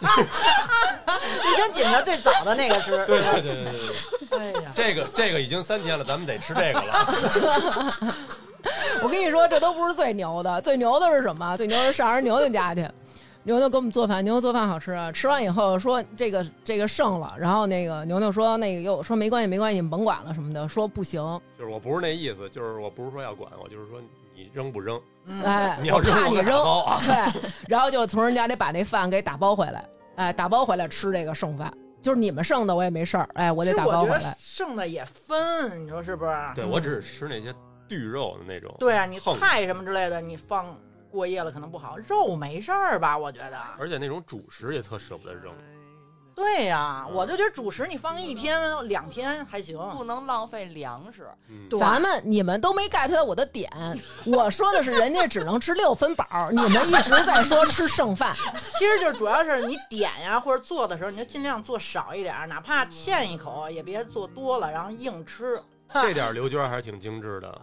[1.42, 3.04] 你先紧着最早的那个吃。
[3.06, 7.94] 对对对对对对，哎呀，这个这个已经三天了，咱们得吃这个了。
[9.02, 11.56] 我跟你说，这都不是最牛的，最牛的是什么？
[11.56, 12.88] 最牛的是上人牛牛家去。
[13.46, 15.12] 牛牛给我们做饭，牛牛做饭好吃啊！
[15.12, 21.22] 吃完以后说这个这个剩了，然后那个牛牛说那个又说没关系没关系，你们甭管了什么的，说不行，
[21.56, 24.00] 就是我不是那意思，就是我不是说要管，我就是说
[24.34, 25.00] 你扔不扔？
[25.26, 31.72] 嗯， 哎，你要扔怕你扔，啊 对，然后就从人家得把那饭给打包回来，哎，打包回来吃这个剩饭，
[32.02, 34.36] 就是你们剩的我也没事儿，哎，我我得打包回来。
[34.40, 36.32] 剩的也分，你说是不是？
[36.56, 37.54] 对我只是吃那些
[37.90, 38.74] 绿肉的那种。
[38.80, 40.76] 对啊，你横菜什么之类的，你放
[41.16, 43.16] 过夜了可能不好，肉没事儿吧？
[43.16, 43.58] 我觉得。
[43.78, 45.52] 而且那种主食也特舍不得扔。
[46.34, 49.78] 对呀、我就觉得主食你放一天两天还行。
[49.96, 51.26] 不能浪费粮食。
[51.48, 53.70] 嗯，咱们你们都没 get 到我的点，
[54.26, 58.36] 我说的是人家只能吃六分饱，你们一直在说吃剩饭。
[58.78, 65.58] 其实就是主要是你点呀或者做的时候，你就尽量做少一点，哪怕欠一口也别做多了，然后硬吃。
[65.90, 67.60] 这点刘娟还是挺精致的。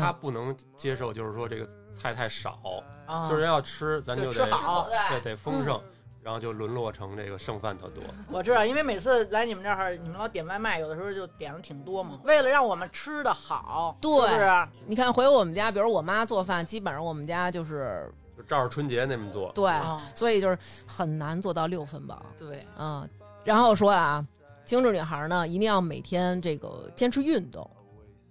[0.00, 1.66] 她不能接受，就是说这个
[2.02, 2.58] 菜太少，
[3.06, 4.88] 啊，就是人要吃，咱就得吃好。
[5.08, 5.80] 对得丰盛，
[6.20, 8.02] 然后就沦落成这个剩饭特多。
[8.28, 12.18] 我知道，因为每次来你们这儿，你们老点外卖，有的时候就点的挺多嘛。
[12.24, 14.68] 为了让我们吃的好，对是不是？
[14.84, 19.52] 你看回我们家，比如我妈做饭，基本上我们家就是就照着春节那么做。
[19.52, 22.20] 对，啊，所以就是很难做到六分饱。
[22.36, 23.08] 对，嗯，
[23.44, 24.26] 然后说啊，
[24.64, 27.68] 精致女孩呢，一定要每天这个坚持运动，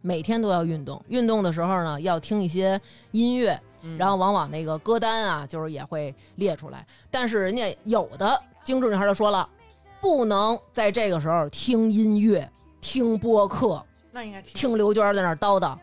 [0.01, 1.03] 每天都要运动。
[1.07, 2.79] 运动的时候呢，要听一些
[3.11, 6.85] 音乐，嗯然后往往那个歌单啊，就是也会列出来。
[7.09, 9.47] 但是人家有的精致女孩就说了，
[9.99, 12.49] 不能在这个时候听音乐、
[12.79, 15.77] 听播客、那应该挺听刘娟在那儿叨叨，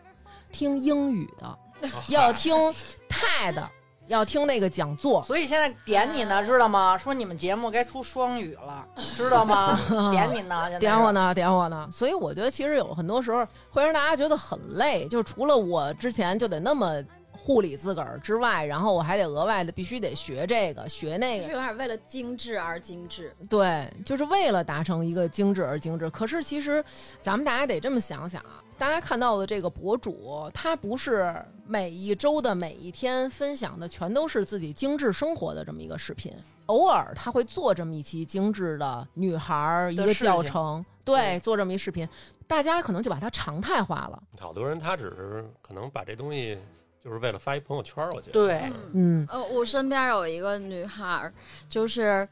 [0.51, 1.59] 听英语的，
[2.09, 2.55] 要听
[3.09, 3.63] TED，
[4.09, 5.21] 要听那个讲座。
[5.21, 6.97] 所以现在点你呢，知道吗？
[6.97, 8.85] 说你们节目该出双语了，
[9.15, 9.79] 知道吗？
[10.11, 10.67] 点你呢。
[10.79, 17.01] 点我呢，点我呢，所以我觉得其实有很多时候会让大家觉得很累，就除了我之前就得那么
[17.31, 23.33] 护理自个儿之外，然后我还得额外的必须得学这个学那个，是有点为了精致而精致。
[23.49, 26.09] 对，就是为了达成一个精致而精致。
[26.09, 26.83] 可是其实
[27.21, 31.35] 咱们大家得这么想想啊，大家看到的这个博主，他不是
[31.67, 36.33] 每一周的每一天分享的全都是自己精致生活的这么一个视频，
[36.67, 42.07] 偶尔他会做这么一期精致的女孩儿一个教程，对，对做这么一视频，
[42.47, 44.23] 大家可能就把它常态化了。
[44.39, 46.57] 好多人他只是可能把这东西
[47.03, 48.31] 就是为了发一朋友圈，我觉得。
[48.31, 51.33] 对嗯呃，我身边有一个女孩儿，
[51.67, 52.25] 就是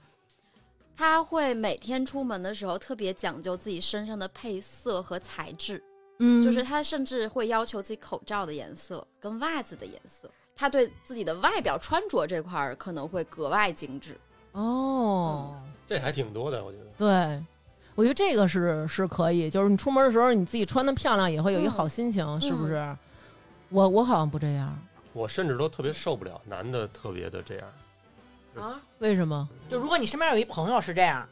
[0.95, 5.83] 她会每天出门的时候特别讲究自己身上的配色和材质，
[6.19, 10.29] 嗯就是他甚至会要求自己口罩的颜色跟袜子的颜色。
[10.55, 14.17] 他对自己的外表穿着这块儿可能会格外精致。
[14.53, 15.55] 哦。
[15.87, 16.85] 这还挺多的，我觉得。
[16.97, 17.43] 对，
[17.95, 22.97] 我觉得这个是是可以，就是你出门的时候你自己穿的漂亮，也会有一嗯好心情，是不是？
[23.69, 24.77] 我我好像不这样，
[25.13, 27.67] 我甚至都特别受不了男的特别的这样
[28.55, 29.47] 啊，为什么？
[29.69, 31.25] 就如果你身边有一朋友是这样，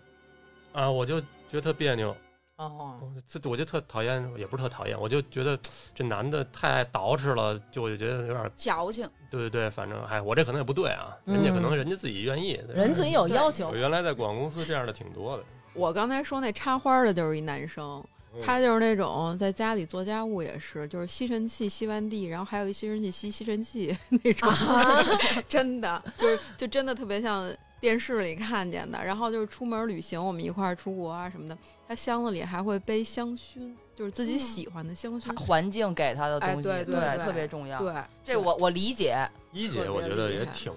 [0.71, 2.15] 啊，我就觉得特别扭，
[2.57, 5.59] 哦，我这我就特讨厌，也不是特讨厌，我就觉得
[5.93, 15.43] 这男的太爱捯饬了，就我就觉得有点，矫情，对对对，反正哎，我这可能也不对啊，人家可能人家自己愿意，人自己有要求我，原来在广告公司这样的挺多的，
[15.73, 18.01] 我刚才说那插花的就是一男生，
[18.33, 18.41] 嗯。
[18.41, 24.49] 他就是那种在家里做家务也是，就是吸尘器吸完地，然后还有一吸尘器吸吸尘器 那种，
[25.49, 27.53] 真的就是就真的特别像
[27.85, 29.03] 电视里看见的。
[29.03, 31.55] 然后就是出门旅行，我们一块儿出国啊什么的，
[31.87, 35.39] 他箱子里还会背香薰，就是自己喜欢的香薰。
[35.39, 37.77] 环境给他的东西，哎对对对特别重要。
[37.79, 39.29] 对，这我我理解。
[39.51, 40.73] 一姐我觉得也挺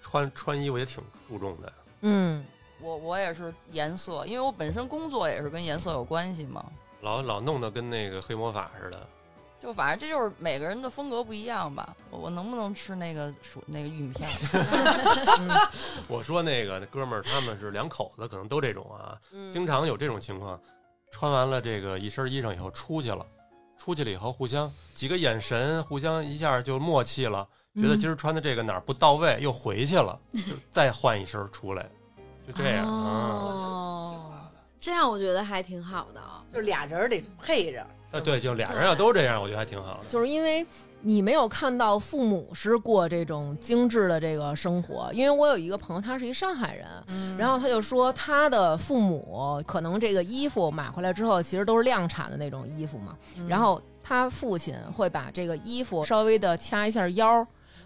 [0.00, 2.44] 穿穿衣服也挺注重的，嗯，
[2.80, 6.64] 我我也是颜色，因为我本身工作也是跟颜色有关系嘛。
[7.00, 9.06] 老老弄得跟那个黑魔法似的。
[9.64, 11.96] 就反正这就是每个人的风格不一样吧。
[12.10, 15.70] 我我能不能吃那个薯那个玉米片儿？
[16.06, 20.60] 我说那个那哥们儿他们是两口子，可能都这种啊，嗯经常有这种情况，
[21.10, 23.24] 穿完了这个一身衣裳以后出去了，
[23.78, 31.88] 出去了以后互相几个眼神，互相一下就默契了，觉得今儿穿的这个哪儿不到位，又回去了，就再换一身出来，
[32.46, 33.40] 就这样啊。
[33.40, 34.32] 哦，
[34.78, 36.44] 这样我觉得还挺好的啊。
[36.52, 37.86] 就俩人得配着。
[38.14, 40.04] 啊，对，就俩人要都这样，我觉得还挺好的。
[40.08, 40.64] 就是因为
[41.00, 53.16] 你没有看到父母是过这种精致的这个生活，因为我有一个朋友，他是一上海人，嗯然后他就说他的父母可能这个衣服买回来之后，其实都是量产的那种衣服嘛，
[53.48, 57.44] 然后他父亲会把这个衣服稍微的掐一下腰。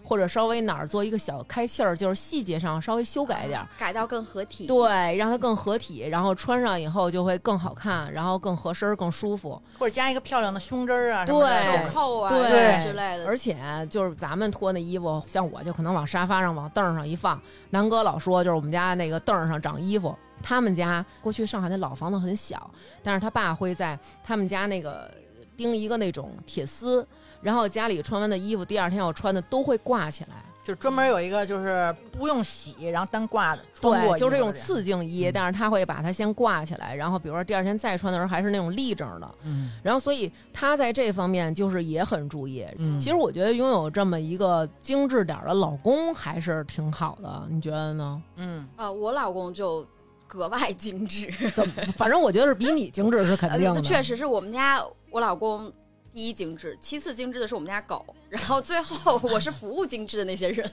[0.08, 4.66] 或者稍微哪儿做一个小开气儿，就是细节上稍微修改一点儿，改到更合体。
[4.66, 9.60] 对，让它更合体，然后穿上以后就会更好看，然后更合身儿、更舒服。
[9.78, 13.58] 或者加一个漂亮的胸针儿啊，什么的对袖扣啊对之类的，而且
[13.90, 17.38] 就是咱们脱那衣服，像我就可能往沙发上、往凳儿上一放。
[17.68, 20.16] 南哥老说，就是我们家那个凳儿上长衣服。
[20.40, 22.70] 他们家过去上海那老房子很小，
[23.02, 25.12] 但是他爸会在他们家那个
[25.58, 27.06] 钉一个那种铁丝，
[27.42, 30.30] 然后家里穿完的衣服，第二天要穿的都会挂起来。
[30.64, 42.66] 就专门有一个就是不用洗，然后单挂的，对，就是这种次净衣，但是他会把它先挂起来，然后比如说第二天再穿的时候还是那种立正的，嗯然后所以他在这方面就是也很注意。
[42.76, 48.22] 嗯其实我觉得拥有这么一个精致点的老公还是挺好的，你觉得呢？
[48.36, 49.86] 嗯，啊，我老公就
[50.26, 51.72] 格外精致，怎么？
[51.96, 53.80] 反正我觉得是比你精致是肯定的。
[53.80, 55.72] 确实是我们家我老公
[56.12, 60.70] 第一精致，其次精致的是我们家狗，然后最后 我是服务精致的那些人。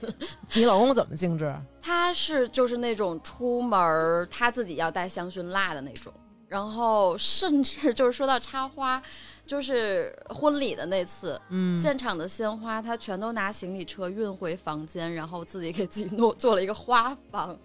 [0.54, 1.54] 你老公怎么精致？
[1.80, 6.12] 他是就是那种出门他自己要带香薰蜡的那种，
[6.48, 9.00] 然后甚至就是说到插花，
[9.46, 17.56] 就是婚礼的那次，嗯，现场的鲜花他全都拿行李车运回房间，然后自己给自己弄做了一个花房，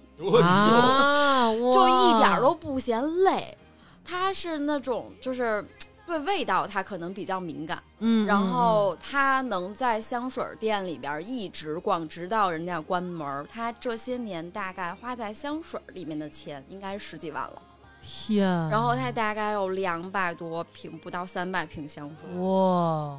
[0.43, 3.57] 啊，就一点儿都不嫌累。
[4.03, 5.63] 他是那种就是
[6.11, 13.47] 对味道他可能比较敏感，嗯，然后他能在香水店里边一直逛，直到人家关门儿。
[13.49, 17.61] 他这些年大概花在香水里面的钱应该十几万了，
[18.01, 23.17] 天，然后他大概有两百多瓶，不到三百瓶香水，哇，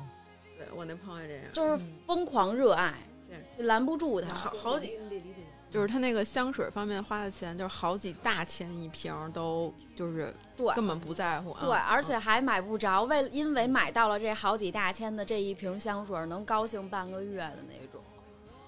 [0.59, 2.93] 对我那朋友这样，就是疯狂热爱，
[3.57, 4.34] 对，拦不住他。
[4.34, 4.99] 好好几，
[5.72, 11.56] 就是他那个香水方面花的钱，就是好几大千一瓶，都就是对根本不在乎。
[11.58, 18.00] 对，啊而且还买不着，为因为买到了这好几大千的这一瓶香水，能高兴半个月的那种。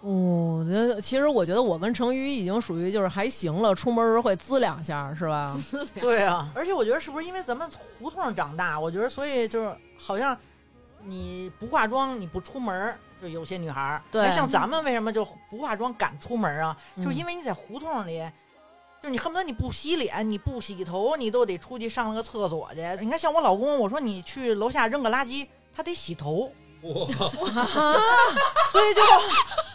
[0.01, 5.55] 哦，我觉得其实我觉得我跟成宇已经属于就是还行了，出门时候会滋两下，是吧？
[6.01, 10.37] 对啊，而且我觉得是不是因为咱们胡同上长大，我觉得所以就是好像
[11.03, 12.95] 你不化妆你不出门
[13.27, 16.77] 儿，就有些女孩儿，对那像咱们为什么就不化妆敢出门啊？
[16.97, 18.23] 嗯就是因为你在胡同里。
[19.03, 22.81] 就是你恨不得你不洗脸，你不洗头，你都得出去上个厕所去。
[23.01, 25.47] 你看，像我老公，我说你去楼下扔个垃圾，
[25.77, 26.51] 他得洗头，
[26.83, 29.03] 所以就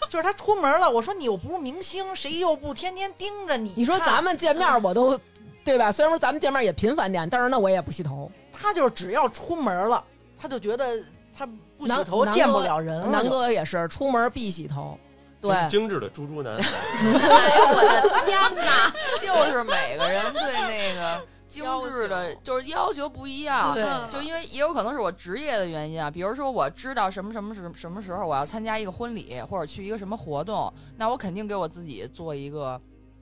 [0.10, 0.90] 就是他出门了。
[0.90, 3.72] 我说你又不是明星，谁又不天天盯着你？
[3.76, 5.20] 你说咱们见面我都。
[5.62, 5.92] 对吧？
[5.92, 8.32] 虽然说咱们见面也频繁点，但是那，我也不洗头。
[8.52, 10.04] 他就是只要出门了，
[10.40, 11.00] 他就觉得
[11.38, 11.48] 他
[11.80, 13.08] 不洗头见不了人了。
[13.08, 15.00] 南哥也是出门必洗头，
[15.42, 18.94] 对，精精致的猪猪男， 哎呦我的天哪！
[19.20, 23.76] 就是每个人对那个 精致的，就是要求不一样。
[24.10, 32.80] 就因为也有可能是我职业的原因啊，比如说我知道什么什么什么什么时候我要参加一个婚礼，或者去一个什么活动，那我肯定给我自己做一个，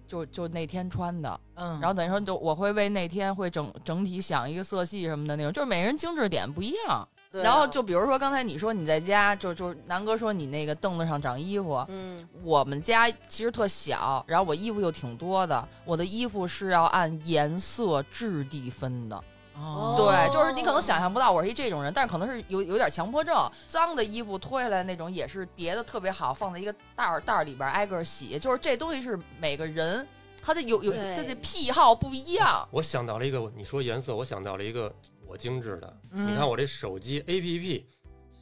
[0.07, 7.07] 就就那天穿的，嗯，然后等于说就我会为那天会整整体想一个色系什么的那种，就是每个人精致点不一样。
[7.32, 19.23] 对然后就比如说刚才你说你在家，就就南哥说你那个凳子上长衣服，嗯，我们家其实特小，然后我衣服又挺多的，我的衣服是要按颜色、质地分的。
[19.59, 23.36] 哦对，就是你可能想象不到我是一这种人，但是可能是有有点强迫症。
[23.67, 28.38] 脏的衣服脱下来那种也是叠的特别好，放在一个袋儿袋儿里边挨个洗。
[28.38, 30.07] 就是这东西是每个人
[30.43, 32.67] 他的有有他的癖好不一样。
[32.69, 34.93] 我想到了一个，你说颜色，我想到了一个
[35.28, 35.97] 我精致的。
[36.11, 36.32] 嗯。
[36.32, 37.84] 你看我这手机 APP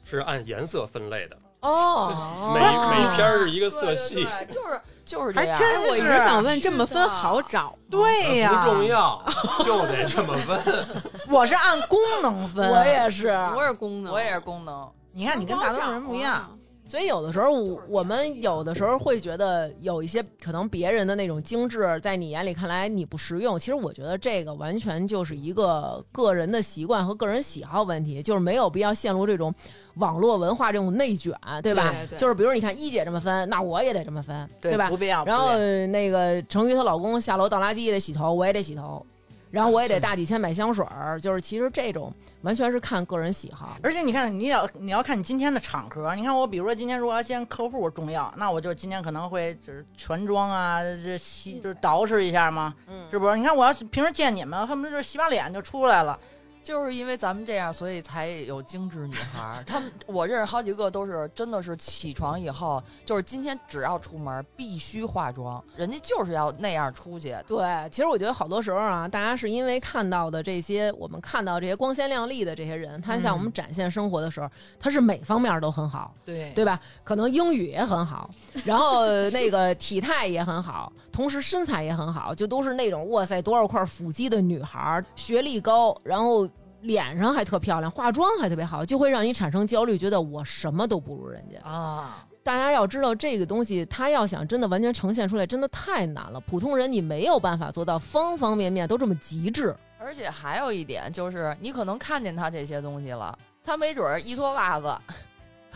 [0.04, 5.56] 是按颜色分类的，哦，每每篇是一个色系，对对对就是就是这样。
[5.56, 7.78] 还真哎我一直是想问，这么分好找吗？
[7.90, 9.22] 对呀，不重要，
[9.64, 10.86] 就得这么分。
[11.28, 16.56] 我是按功能分，我也是，我也是功能，我也是功能，你看你跟大多数人不一样。
[16.86, 23.58] 所以有的时候我我们有的时候会觉得有一些可能别人的那种精致，在你眼里看来你不实用。
[23.58, 29.52] 其实我觉得这个完全就是一个个人的习惯和个人喜好问题，就是没有必要陷入这种
[29.96, 31.90] 网络文化这种内卷，对吧？
[31.90, 34.96] 对对就是比如你看一姐这么分，那我也得这么分，对吧不？
[34.96, 35.24] 必要。
[35.24, 35.58] 然后
[35.88, 39.04] 那个成瑜她老公下楼倒垃圾也得洗头，我也得洗头，
[39.50, 43.76] 然后我也得大几千买香水儿，就是其实这种完全是看个人喜好。
[43.82, 46.14] 而且你看，你要你要看你今天的场合。
[46.14, 53.36] 你看我，比如说今天如果要见客户重要，那我就今天可能会就是全妆啊，这洗就是捯饬一下嘛，嗯是不是？
[53.36, 56.18] 你看我要是平时见你们，恨不得就是洗把脸就出来了。
[56.66, 59.62] 就是因为咱们这样，所以才有精致女孩儿。
[59.64, 67.36] 她们我认识好几个都是真的是起床以后，就是今天只要出门必须化妆，人家就是要那样出去。
[67.46, 74.50] 对，其实我觉得好多时候啊，大家是因为看到的这些，我们看到这些光鲜亮丽的这些人，他向我们展现生活的时候，
[74.80, 76.80] 他是每方面都很好，对对吧？
[77.04, 78.28] 可能英语也很好，
[78.64, 86.46] 然后那个体态也很好，同时身材也很好，就都是那种哇塞多少块腹肌的女孩儿，学历高，然后
[86.82, 91.58] 脸上还特漂亮，化妆还特别好，就会让你产生焦虑，觉得我什么都不如人家。
[91.66, 96.38] 啊，大家要知道，这个东西他要想真的完全呈现出来，真的太难了。
[96.40, 99.74] 普通人你没有办法做到方方面面都这么极致。
[99.98, 104.94] 而且还有一点就是，你可能看见她这些东西了，她没准儿一脱袜子，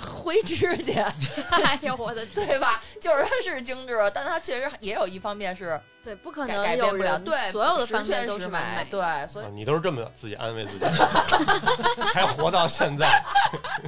[0.00, 1.12] 灰指甲，
[1.50, 2.82] 哎呦我的对吧？
[3.00, 8.86] 就是它是精致，但它确实也有一方面是对，不可能有改变不了，人对，所有的十方面都是完美。
[8.90, 10.84] 对，所以啊你都是这么自己安慰自己，
[12.12, 13.22] 才活到现在。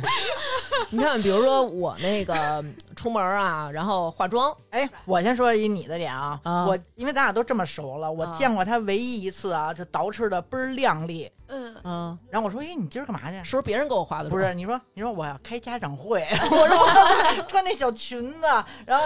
[0.90, 2.62] 你看，比如说我那个
[2.94, 11.30] 出门啊，然后化妆，哎，我先说一你的点啊，啊我因为咱俩都这么熟了，我啊见过他唯一一次啊，就捯饬的倍儿靓丽。
[11.54, 14.30] 嗯，嗯，然后我说：“哎，你今儿干嘛去是不是别人给我化的？
[14.30, 18.46] 不是，你说你说我要开家长会， 我说我穿那小裙子，
[18.86, 19.04] 然后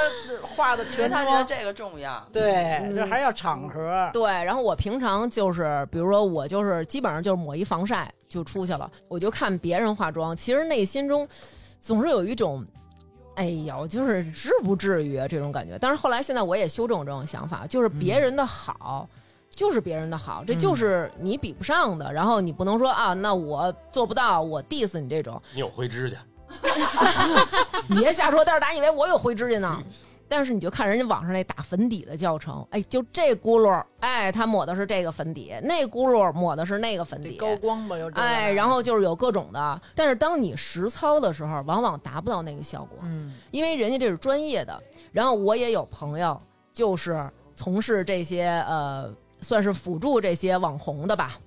[0.55, 2.25] 化的全他觉得妆，这个重要。
[2.33, 2.53] 对，
[2.85, 4.11] 嗯这还要场合。
[4.13, 11.29] 对，然后我平常就是，比如说我就是基本上就是抹一防晒就出去了，我就看别人化妆，其实内心中
[11.81, 12.65] 总是有一种。
[13.37, 15.77] 哎呦，就是至不至于这种感觉。
[15.79, 19.07] 但是后来现在我也修正这种想法，就是别人的好，
[19.51, 22.11] 就是别人的好，这就是你比不上的。
[22.11, 26.17] 然后你不能说啊，那我做不到，我 diss 你这种，你有灰指甲，
[27.89, 28.43] 你 别瞎说。
[28.43, 29.83] 但是大家以为我有灰指甲呢。
[30.29, 39.81] 但是你就看人家网上那打粉底的教程，哎，就这轱辘，哎，他抹的是这个粉底，那轱辘抹的是那个粉底，高光吧，有这个哎，然后就是有各种的。
[39.95, 44.83] 但是当你实操的时候，往往达不到那个效果，嗯，因为人家这是专业的。
[45.13, 46.41] 然后我也有朋友
[46.73, 51.39] 就是从事这些呃，算是辅助这些网红的吧。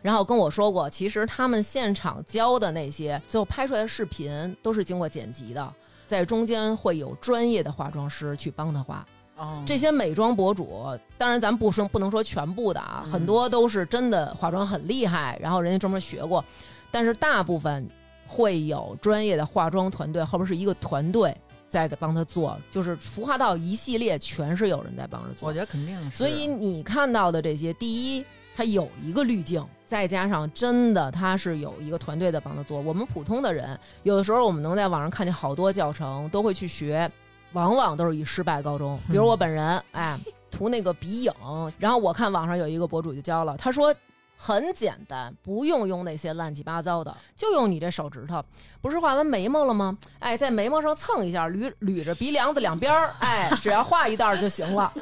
[0.00, 5.74] 然后跟我说过，其实他们现场教的那些，最后拍出来的视频都是经过剪辑的，
[6.06, 9.06] 在中间会有专业的化妆师去帮他化。
[9.36, 10.86] 哦这些美妆博主，
[11.18, 16.44] 当然咱不说不能说全部的啊，嗯很多都是真的化妆很厉害，然后人家专门学过，
[16.92, 17.88] 但是大部分
[18.28, 21.36] 会有专业的化妆团队，后边是一个团队
[21.68, 25.58] 在给帮他做，就是服化道一系列全是有人在帮着做我觉。
[25.58, 26.16] 得肯定是。
[26.16, 28.24] 所以你看到的这些，第一，
[28.54, 32.80] 它有一个滤镜，再加上真的他是有一个团队在帮他做。
[32.80, 37.08] 我们普通的人，有的时候我们能在网上看见好多教程，都会去学，
[37.52, 38.98] 往往都是以失败告终。
[39.08, 40.18] 比如我本人，哎，
[40.50, 41.32] 涂那个鼻影，
[41.78, 43.94] 然后我看网上有一个博主就教了，他说。
[44.36, 48.44] 很简单，不用用那些乱七八糟的，就用你这手指头。
[48.82, 49.96] 不是画完眉毛了吗？
[50.18, 54.92] 哎，在眉毛上蹭一下，捋捋着鼻梁子两边儿，哎，只要画一道儿就行了。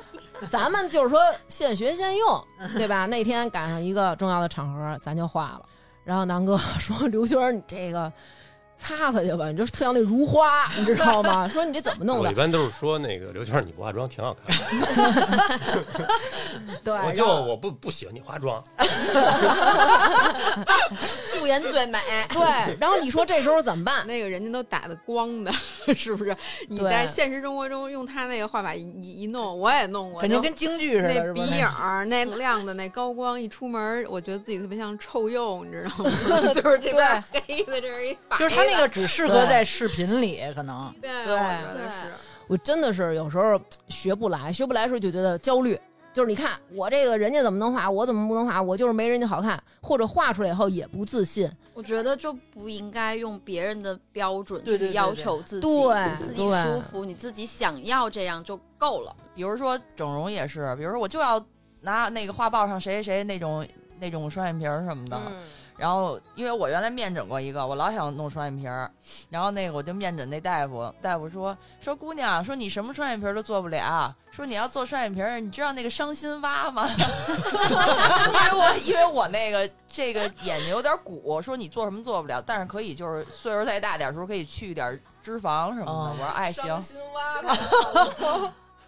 [0.50, 3.06] 咱们就是说现学现用，对吧？
[3.06, 5.62] 那天赶上一个重要的场合，咱就画了。
[6.04, 8.12] 然后南哥说：“刘娟，你这个
[8.82, 11.48] 擦擦去吧，你就是特像那如花， 你知道吗？
[11.48, 12.24] 说你这怎么弄的？
[12.24, 16.08] 我一般都是说那个刘娟，你不化妆挺好看的。
[16.82, 18.62] 对，我就我不不喜欢你化妆，
[21.26, 21.98] 素颜最美。
[22.30, 24.04] 对，然后你说这时候怎么办？
[24.06, 25.52] 那个人家都打的光的，
[25.94, 26.36] 是不是？
[26.68, 36.10] 你在现实生活中用他那个画法一一一弄，我也弄过，肯定就跟京剧似的，那鼻影儿那亮的那高光，一出门，我觉得自己特别像臭鼬，你知道吗？
[36.54, 42.12] 就是这边黑的，这是一白，就是他那个只适合在视频里，可能对，对我觉得是。
[42.48, 45.78] 我真的是有时候学不来，学不来的时候就觉得焦虑。
[46.12, 48.60] 就是你看我这个人家怎么能画，我怎么不能画？
[48.60, 51.50] 我就是没人家好看，或者画出来以后也不自信。
[51.72, 59.16] 我觉得就不应该用别人的标准对对对去要求自己，对自己舒服，你自己想要这样就够了。
[59.34, 61.42] 比如说整容也是，比如说我就要
[61.80, 63.66] 拿那个画报上谁谁谁那种
[63.98, 65.18] 那种双眼皮儿什么的。
[65.82, 68.88] 然后，因为我原来面诊过一个，我老想弄双眼皮儿，
[69.28, 76.86] 然后那个我就面诊那大夫，大夫说说姑娘，说你什么双眼皮儿都做不了，说你要做双眼皮儿，你知道那个伤心蛙吗？
[76.94, 85.90] 因为我因为我那个这个眼睛有点鼓，说你做什么做不了，但是可以就是岁数再大点儿时候可以去一点脂肪什么的。
[85.90, 86.80] 哦我说哎行，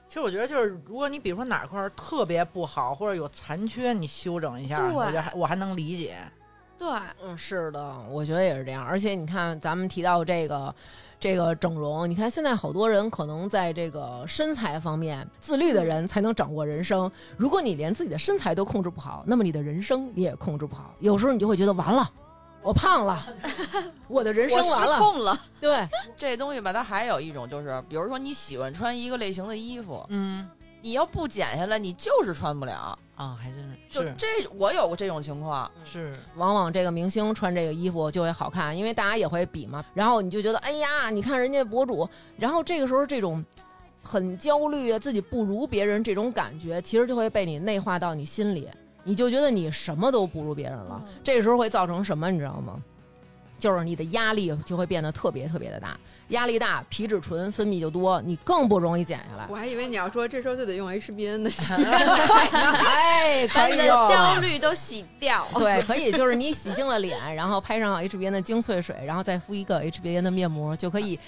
[0.06, 6.16] 其实我觉得就是，如果你比如说哪块儿特别不好，或者有残缺，你修整一下，我觉得还我还能理解。
[6.84, 8.84] 对，嗯，是的，我觉得也是这样。
[8.84, 10.74] 而且你看，咱们提到这个
[11.18, 17.10] 这个整容，你看现在好多人可能在这个身材方面自律的人才能掌握人生。
[17.38, 20.94] 如果你连自己的身材都控制不好，那么你的人生你也控制不好。
[21.00, 22.10] 有时候你就会觉得完了，
[22.60, 23.26] 我胖了，
[24.06, 24.98] 我的人生完了。
[24.98, 25.40] 控了。
[25.58, 30.46] 对，这东西吧，它还有一种就是，比如说你喜欢穿一个类型的衣服，嗯
[30.84, 32.98] 你要不减下来，你就是穿不了。
[33.16, 35.70] 啊，还真是就这，我有过这种情况。
[35.82, 39.82] 是往往这个明星穿这个衣服就会好看，因为大家也会比嘛。
[39.94, 42.06] 然后你就觉得，哎呀，你看人家博主，
[42.36, 43.42] 然后这个时候这种
[44.02, 48.68] 很焦虑啊，自己不如别人这种感觉，其实就会被你内化到你心里，
[49.04, 51.02] 你就觉得你什么都不如别人了。
[51.22, 52.78] 这时候会造成什么，你知道吗？
[53.58, 55.96] 就是你的压力就会变得特别特别的大，
[56.28, 59.46] 压力大，皮质醇分泌就多，你更不容易减下来。
[59.48, 61.50] 我还以为你要说这时候就得用 HBN 呢。
[62.84, 65.46] 哎，把你的可以 哦焦虑都洗掉。
[65.56, 71.18] 对，可以，就是你洗净了脸，然后拍上 HBN 的精粹水，然后再敷一个 HBN 的面膜，就可以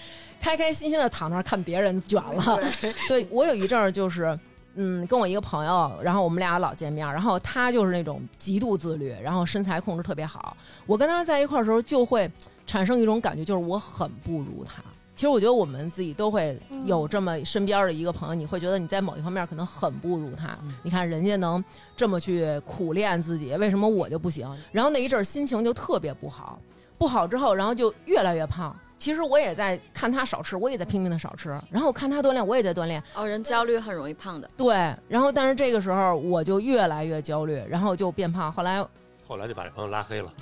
[0.41, 2.61] 开开心心的躺那儿看别人卷了。
[3.09, 4.39] 对我有一阵儿就是。
[4.77, 10.57] 嗯，跟我一个朋友，然后我们俩老见面，然后他就是那种极度自律，然后身材控制特别好。
[10.87, 12.31] 我跟他在一块儿的时候，就会
[12.67, 14.83] 产生一种感觉，就是我很不如他。
[15.15, 20.55] 其实我觉得我们自己都会有这么身边的一个朋友，你会觉得你在某一方面可能很不如他。
[20.83, 21.65] 你看人家能
[21.97, 24.47] 这么去苦练自己，为什么我就不行？
[24.71, 26.59] 然后那一阵儿心情就特别不好，
[26.99, 28.77] 不好之后，然后就越来越胖。
[28.99, 31.51] 其实我也在看他少吃，我也在拼命的少吃。
[31.71, 33.03] 然后看他锻炼，我也在锻炼。
[33.15, 34.51] 哦，人焦虑很容易胖的。
[34.57, 34.75] 对，
[35.09, 38.51] 然后但是这个时候我就越来越焦虑，然后就变胖。
[38.51, 38.85] 后来
[39.29, 40.33] 后来就把这朋友拉黑了。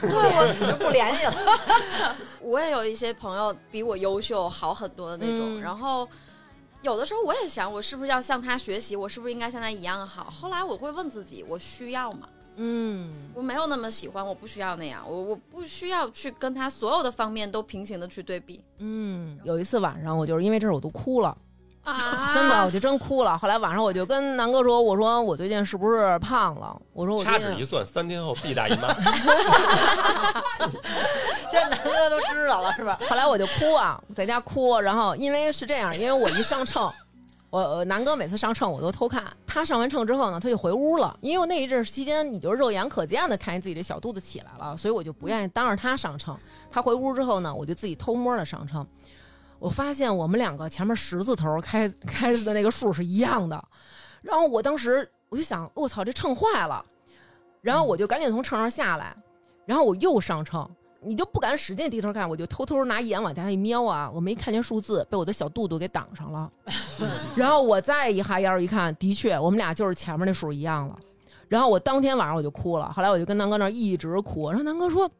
[0.00, 1.34] 对，我你就不联系了。
[2.40, 6.06] 我也有一些朋友比我优秀好很多的那种，嗯然后
[6.82, 8.94] 有的时候我也想，我是不是要向他学习？
[8.94, 10.24] 我是不是应该像他一样好？
[10.30, 12.28] 后来我会问自己，我需要吗？
[12.62, 21.34] 嗯，我没有那么喜欢，我不需要那样，我我不需要去跟他所有的方面都平行的去对比嗯，有一次晚上我就是因为这事我都哭了，
[21.84, 23.38] 啊真的我就真哭了。
[23.38, 26.78] 后来晚上我就跟南哥说，我说我最近是不是胖了？
[26.92, 28.92] 我说我掐指一算，三天后必大姨妈。
[31.50, 33.00] 现在南哥都知道了是吧？
[33.08, 34.78] 后来我就哭啊，在家哭。
[34.78, 36.92] 然后因为是这样，因为我一上秤，
[37.50, 41.16] 我呃南哥每次上秤我都偷看，他上完秤之后呢，他就回屋了。
[41.20, 46.36] 因为我那一阵期间，你就肉眼可见的看见自己这小肚子起来了，所以我就不愿意当着他上秤。
[46.70, 48.86] 他回屋之后呢，我就自己偷摸的上秤。
[49.58, 53.62] 我发现我们两个前面十字头开开始的那个数是一样的，
[54.22, 56.84] 然后我当时我就想，我操，这秤坏了，
[57.60, 59.14] 然后我就赶紧从秤上下来，
[59.66, 60.66] 然后我又上秤，
[61.02, 66.50] 你就不敢使劲低头看，我就偷偷拿眼往下一瞄啊，我没看见数字，被我的小肚肚给挡上了。
[67.34, 70.98] 然后我再一哈腰一看，的确我们俩就是前面那数一样了。
[71.48, 75.10] 然后我当天晚上我就哭了，后来我就跟南哥那儿一直哭，然后南哥说。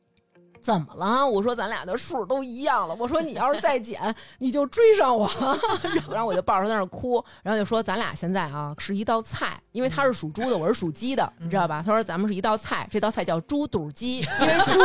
[0.61, 1.27] 怎么了？
[1.27, 2.95] 我说咱俩的数都一样了。
[2.99, 5.29] 我说你要是再减， 你就追上我。
[6.11, 11.83] 然后我就抱着他在那儿哭，然后就说咱俩现在啊是一道菜，因为他是属猪的，我是属鸡的，你知道吧？
[11.85, 14.81] 他说咱们是一道菜，这道菜叫猪肚鸡，因为猪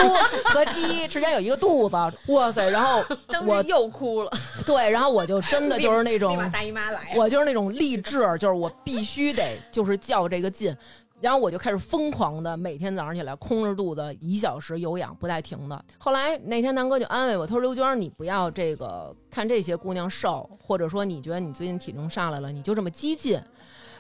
[0.46, 1.96] 和鸡 之间有一个肚子。
[2.28, 2.70] 哇塞！
[2.70, 3.04] 然后
[3.46, 4.32] 我当又哭了。
[4.66, 10.76] 对，然后我就真的就是那种大姨妈来，我就是那种励志，就是我必须得就是较这个劲。
[11.22, 15.84] 然后我就开始疯狂的每天早上起来空着肚子一小时有氧不带停的。
[15.98, 23.42] 后来那天南哥就安慰我，他说刘娟你不要这个看这些姑娘瘦，或者说你觉得你最近体重上来了，你就这么激进。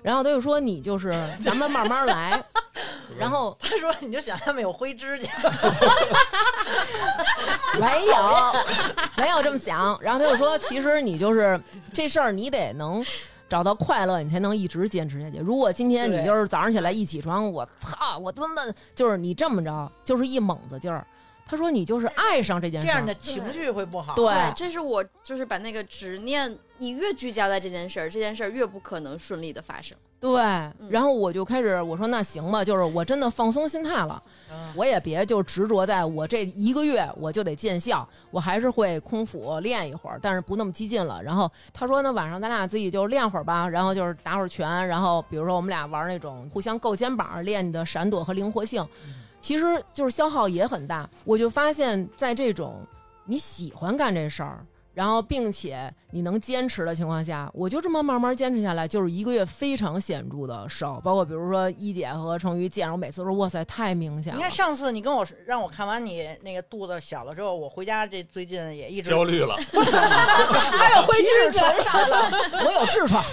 [0.04, 1.12] 然后他就说你就是
[1.44, 2.44] 咱们慢慢来。
[3.18, 5.32] 然后他说你就想他们有灰指甲，
[7.80, 8.56] 没有，
[9.16, 9.98] 没有这么想。
[10.02, 11.60] 然后他就说，其实你就是
[11.94, 13.04] 这事儿，你得能
[13.48, 15.38] 找到快乐，你才能一直坚持下去。
[15.38, 21.06] 如果今天你就是早上起来一起床，我操，我他妈的就是你这么着，就是一猛子劲儿。
[21.48, 24.16] 他说你就是爱上这件事儿，这样的情绪会不好。
[24.16, 29.96] 对对，这是我就是把那个执念，你越聚焦在这件事儿，这件事儿越不可能顺利的发生。
[30.20, 30.42] 对。
[30.90, 34.22] 然后我就开始我说那行吧，就是我真的放松心态了。
[34.52, 41.22] 嗯，我也别就执着在我这一个月我就得见效，我还是会空腹练一会儿，但是不那么激进了。
[41.22, 48.88] 然后他说那晚上咱俩自己就练会儿吧，然后就是打会儿拳，然后比如说我们俩玩那种互相够肩膀，练你的闪躲和灵活性，
[49.40, 51.08] 其实就是消耗也很大。
[51.24, 52.82] 我就发现，在这种
[53.26, 54.66] 你喜欢干这事儿。
[54.96, 61.00] 然后，并且你能坚持的情况下，我就这么慢慢坚持下来，就是一个月非常显著的瘦。
[61.04, 64.38] 包括比如说一姐和成瑜见着我，每次都说哇塞，太明显了。
[64.38, 72.32] 你看上次你跟我让我看完你那个肚子小了之后，我回家这最近也一直焦虑了， 还有灰疔唇上来了，
[72.66, 73.24] 我有痔疮。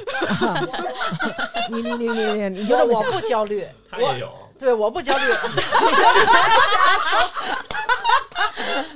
[1.70, 3.20] 你你你你你你就这么想我我？
[3.20, 4.32] 不焦虑，他也有。
[4.62, 5.24] 对，我不焦虑。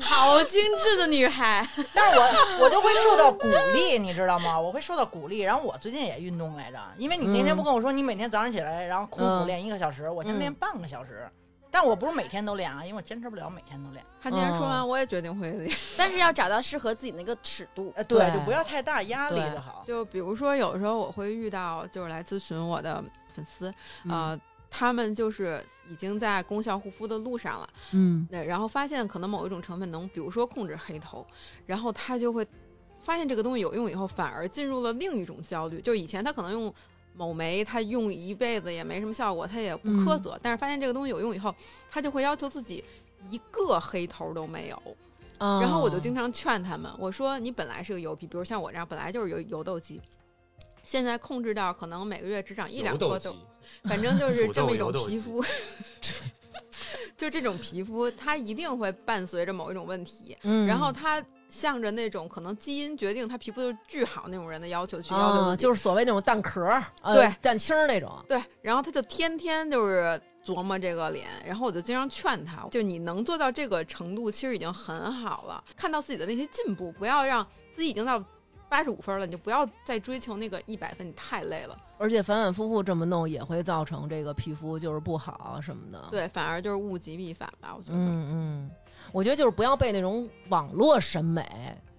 [0.01, 2.25] 好精致的女孩， 但是我
[2.61, 4.59] 我就会受到鼓励，你知道吗？
[4.59, 5.41] 我会受到鼓励。
[5.41, 11.29] 然后我最近也运动来着，因为你那天不跟我说，你每天早上起来，然后空腹嗯练一个小时，我先练半个小时。
[11.69, 14.03] 但我不是每天都练啊，因为我坚持不了每天都练。
[14.23, 15.77] 他今天说完，我也决定会练。
[15.99, 17.93] 但是要找到适合自己那个尺度。
[17.97, 19.85] 呃，对，就不要太大压力就好。
[19.87, 23.75] 就比如说，有时候我会遇到就是来咨询我的粉丝，
[24.09, 24.39] 呃，
[24.71, 31.27] 他们就是已经在功效护肤的路上了，嗯对，然后发现可能某一种成分能，比如说控制黑头，
[31.67, 32.47] 然后他就会
[33.03, 36.75] 发现这个东西有用以后，反而进入了另一种焦虑，就是以前他可能用。
[37.19, 41.55] 某酶他用一辈子也没什么效果，他也不苛责，但是发现这个东西有用以后，
[41.89, 42.85] 他就会要求自己
[43.31, 44.77] 一个黑头都没有。
[45.39, 49.99] 哦然后我就经常劝他们，我说你本来是个油皮，比如像我这样本来就是油油痘肌，
[50.85, 53.39] 现在控制到可能每个月只长一两颗痘油痘肌，
[53.85, 55.45] 反正就是这么一种皮肤，
[57.17, 68.13] 就这种皮肤，它一定会伴随着某一种问题，嗯，然后它向着那种可能基因决定他皮肤就是巨好那种人的要求去要求啊，就是所谓那种蛋壳儿，呃对蛋清儿那种。
[68.29, 75.63] 对，然后他就天天就是琢磨这个脸，然后我就经常劝他，就你能做到这个程度，其实已经很好了。
[75.77, 78.23] 看到自己的那些进步，不要让自己已经到
[78.69, 81.79] 八十五分了，你就不要再追求那个一百分，你太累了。
[81.99, 87.99] 而且反反复复这么弄也会造成这个皮肤就是不好什么的。，对，反而就是物极必反吧，我觉得。
[87.99, 88.71] 嗯嗯，
[89.13, 91.45] 我觉得就是不要被那种网络审美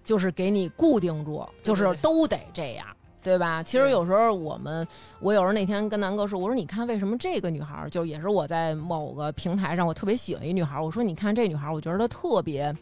[0.04, 2.86] 就是给你固定住，就是都得这样。
[3.20, 3.62] 对吧？
[3.62, 4.86] 其实有时候我们，
[5.20, 12.74] 我有时候那天跟南哥说，我说你看为什么这个女孩儿，就也是我在某个平台上我特别喜欢一女孩儿，我说你看这女孩儿，我觉得她特别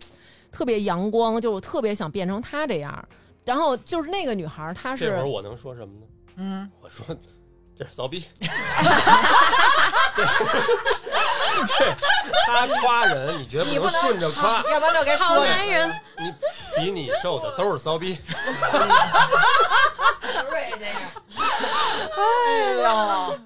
[0.53, 3.09] 特别阳光，就我特别想变成她这样。
[3.45, 6.07] 然后就是那个女孩儿，她是这会儿我能说什么呢？
[6.37, 7.07] 嗯，我说
[7.79, 8.27] 这是骚逼。
[11.67, 11.73] 这
[12.47, 16.35] 他夸人，你绝不能你不能顺着夸，要不然就该好说男人，你
[16.77, 18.19] 比你瘦的都是骚逼。
[20.51, 20.97] 瑞这样，
[22.17, 22.21] 哎
[22.83, 23.39] 呦，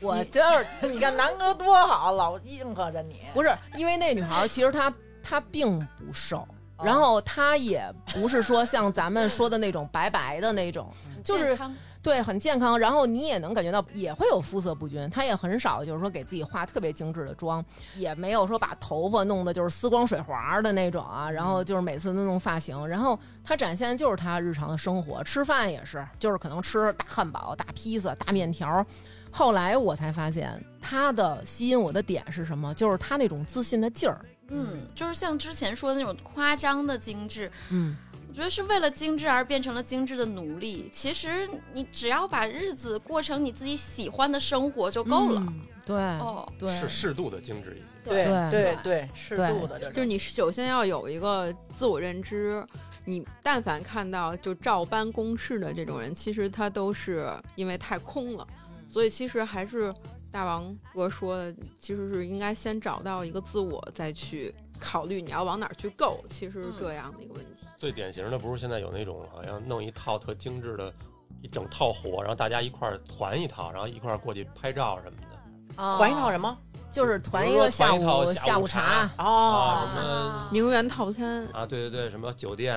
[0.00, 3.22] 我就是你看南哥多好，老应和着你。
[3.32, 4.92] 不是因为那女孩儿，其实她
[5.22, 6.48] 她并不瘦，哦
[6.84, 10.88] 然后她也不是说像咱们说的那种白白的那种，
[11.24, 11.58] 就是
[12.02, 12.78] 对很健康。
[12.78, 17.64] 然后你也能感觉到也会有肤色不均，她也很少就是说给自己化特别精致的妆，
[17.96, 22.86] 也没有说把头发弄得就是丝光水滑的那种啊，然后就是每次都弄发型。
[22.86, 28.84] 然后她展现的就是她日常的生活，吃饭也是，就是可能吃大汉堡、大披萨、大面条。
[29.30, 32.72] 后来我才发现，他的吸引我的点是什么？
[32.74, 34.20] 就是他那种自信的劲儿。
[34.48, 37.96] 嗯，就是像之前说的那种夸张的精致，嗯，
[38.28, 40.88] 我觉得是为了精致而变成了精致的奴隶。
[40.92, 45.40] 其实你只要把日子过成你自己喜欢的生活就够了。
[45.46, 47.84] 嗯对，哦，对，是适度的精致一些。
[48.02, 49.78] 对对对对，适度的。
[49.90, 52.64] 就是你首先要有一个自我认知。
[53.06, 58.48] 你但凡看到就照搬公式的这种人，其实他都是因为太空了，
[58.90, 59.94] 所以其实还是
[60.34, 67.64] 大王哥说的，其实是应该先找到一个自我，再去考虑你要往哪儿去够，其实是这样的一个问题。
[67.78, 70.92] 最典型的不是现在有那种好像弄一套特精致的
[71.40, 76.58] 一整套活，然后大家一块儿团一套，然后一块儿过去拍照什么的啊还一套什么？
[76.90, 82.76] 就是团一比如说个下团一套午下午午茶，啊，哦什么名媛套餐，啊，对对对，什么酒店、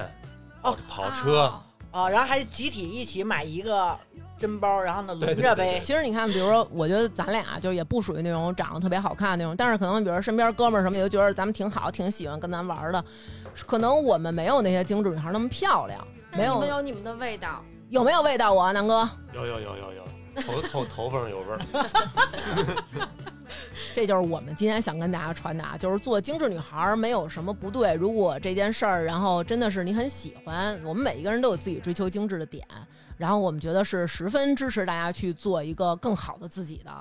[0.61, 1.51] 哦跑车，
[1.91, 3.97] 哦，然后还集体一起买一个
[4.37, 5.81] 真包，然后呢轮着背。
[5.83, 13.03] 其实你看，比如说，我觉得咱俩就也不属于那种长得特别好看那种，但是可能比如说身边哥们儿什么，也都觉得咱们挺好，挺喜欢跟咱玩儿的。
[13.65, 17.63] 可能我们没有那些精致女孩那么漂亮，没有没有你们的味道。
[17.89, 19.09] 有没有味道我南哥？
[19.33, 21.59] 有有有有有，头头头发上有味儿。
[23.93, 27.93] 这就是我们今天想跟大家传达，就是做精致女孩儿没有什么不对。
[27.93, 32.67] 如果这件事儿，然后真的是你很喜欢，我们每一个人都有自己追求精致的点，
[33.17, 36.91] 然后我们觉得是十分支持大家去做一个更好的自己的。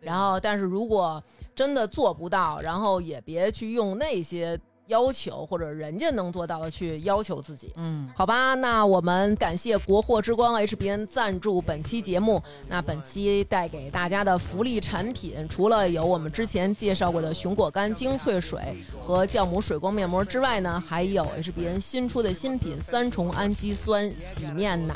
[0.00, 1.22] 然后，但是如果
[1.54, 7.72] 真的做不到，然后也别去用那些要求或者人家能做到的去要求自己。
[7.76, 12.42] 嗯，好吧，那我们感谢国货之光 HBN 赞助本期节目。
[12.68, 24.94] 那本期带给大家的福利产品，除了有我们之前介绍过的熊果苷精粹水和酵母水光面膜之外呢，还有 HBN 新出的新品三重氨基酸洗面奶。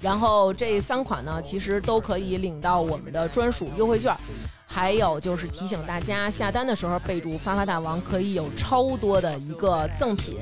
[0.00, 4.14] 然后这三款呢，其实都可以领到我们的专属优惠券。
[4.70, 10.36] 还有就是提醒大家，下单的时候备注“发发大王”，可以有超多的一个赠品。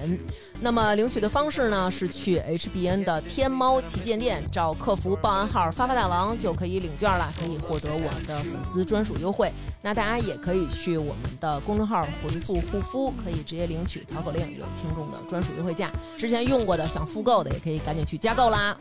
[0.61, 9.53] 那么领取的方式呢，是去 HBN 的天猫旗舰店找客服报暗号“发发大王”就可以领券了，可以获得我们的粉丝专属优惠。
[9.81, 15.90] 那大家也可以去我们的公众号回复“护肤”，可以直接领取淘口令，有听众的专属优惠价。
[16.19, 18.77] 之前用过的想复购的，也可以赶紧去加购啦。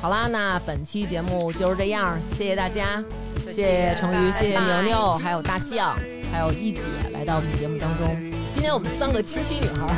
[0.00, 3.04] 好啦，那本期节目就是这样，谢谢大家，
[3.44, 5.94] 谢谢成瑜，谢谢牛牛，还有大象，
[6.32, 6.80] 还有一姐
[7.12, 8.16] 来到我们节目当中。
[8.50, 9.92] 今天我们三个惊奇女孩儿，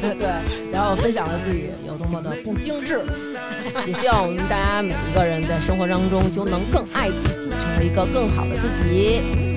[0.18, 3.04] 对，然后分享了自己有多么的不精致，
[3.86, 9.47] 也希望我们大家每一个人在生活当中就能更爱自己，成为一个更好的自己。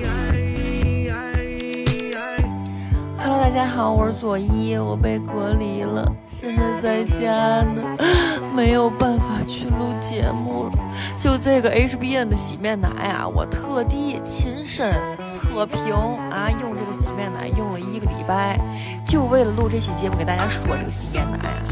[3.24, 7.96] Hello，大家好，我是左一，我被隔离了，现在在家呢，
[8.52, 10.72] 没有办法去录节目了。
[11.16, 14.92] 就这个 HBN 的洗面奶啊，我特地亲身
[15.28, 15.94] 测评
[16.32, 18.58] 啊，用这个洗面奶用了一个礼拜，
[19.06, 21.62] 就为了录这期节目给大家说这个洗面奶啊。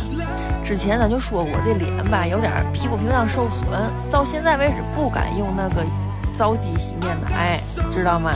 [0.65, 3.67] 之前咱就说过，这脸吧有点皮肤屏障受损，
[4.09, 5.85] 到现在为止不敢用那个
[6.33, 7.59] 皂基洗面奶，
[7.93, 8.33] 知道吗？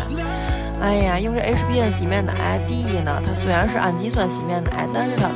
[0.85, 5.31] 哎呀，用这 HBN 洗面奶，第一呢，它虽然是氨基酸洗面奶，但是它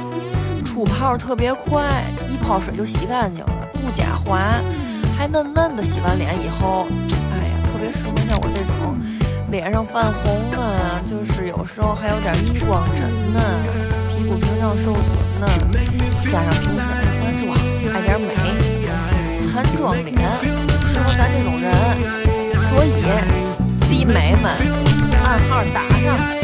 [0.63, 4.39] 出泡特别快，一泡水就洗干净了，不假滑，
[5.17, 5.83] 还嫩嫩的。
[5.83, 6.87] 洗完脸以后，
[7.33, 8.95] 哎呀，特别适合像我这种
[9.51, 13.41] 脸上泛红啊，就是有时候还有点逆光疹呢，
[14.13, 15.49] 皮肤屏障受损呢，
[16.31, 17.57] 加上平时爱化妆、
[17.95, 18.35] 爱点美，
[19.47, 20.15] 残妆脸
[20.85, 21.73] 适合咱这种人，
[22.69, 22.93] 所以
[23.89, 24.98] C 美们。
[25.29, 26.39] 暗号打上。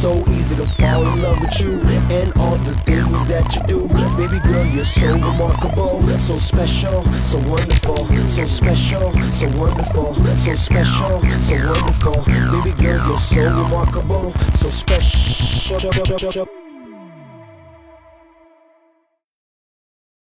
[0.00, 1.78] So easy to fall in love with you
[2.10, 2.99] and all the things
[3.30, 3.88] that you do.
[4.16, 11.22] Baby girl, you're so remarkable, so special, so wonderful, so special, so wonderful, so special,
[11.22, 12.24] so wonderful.
[12.26, 16.69] Baby girl, you're so remarkable, so special.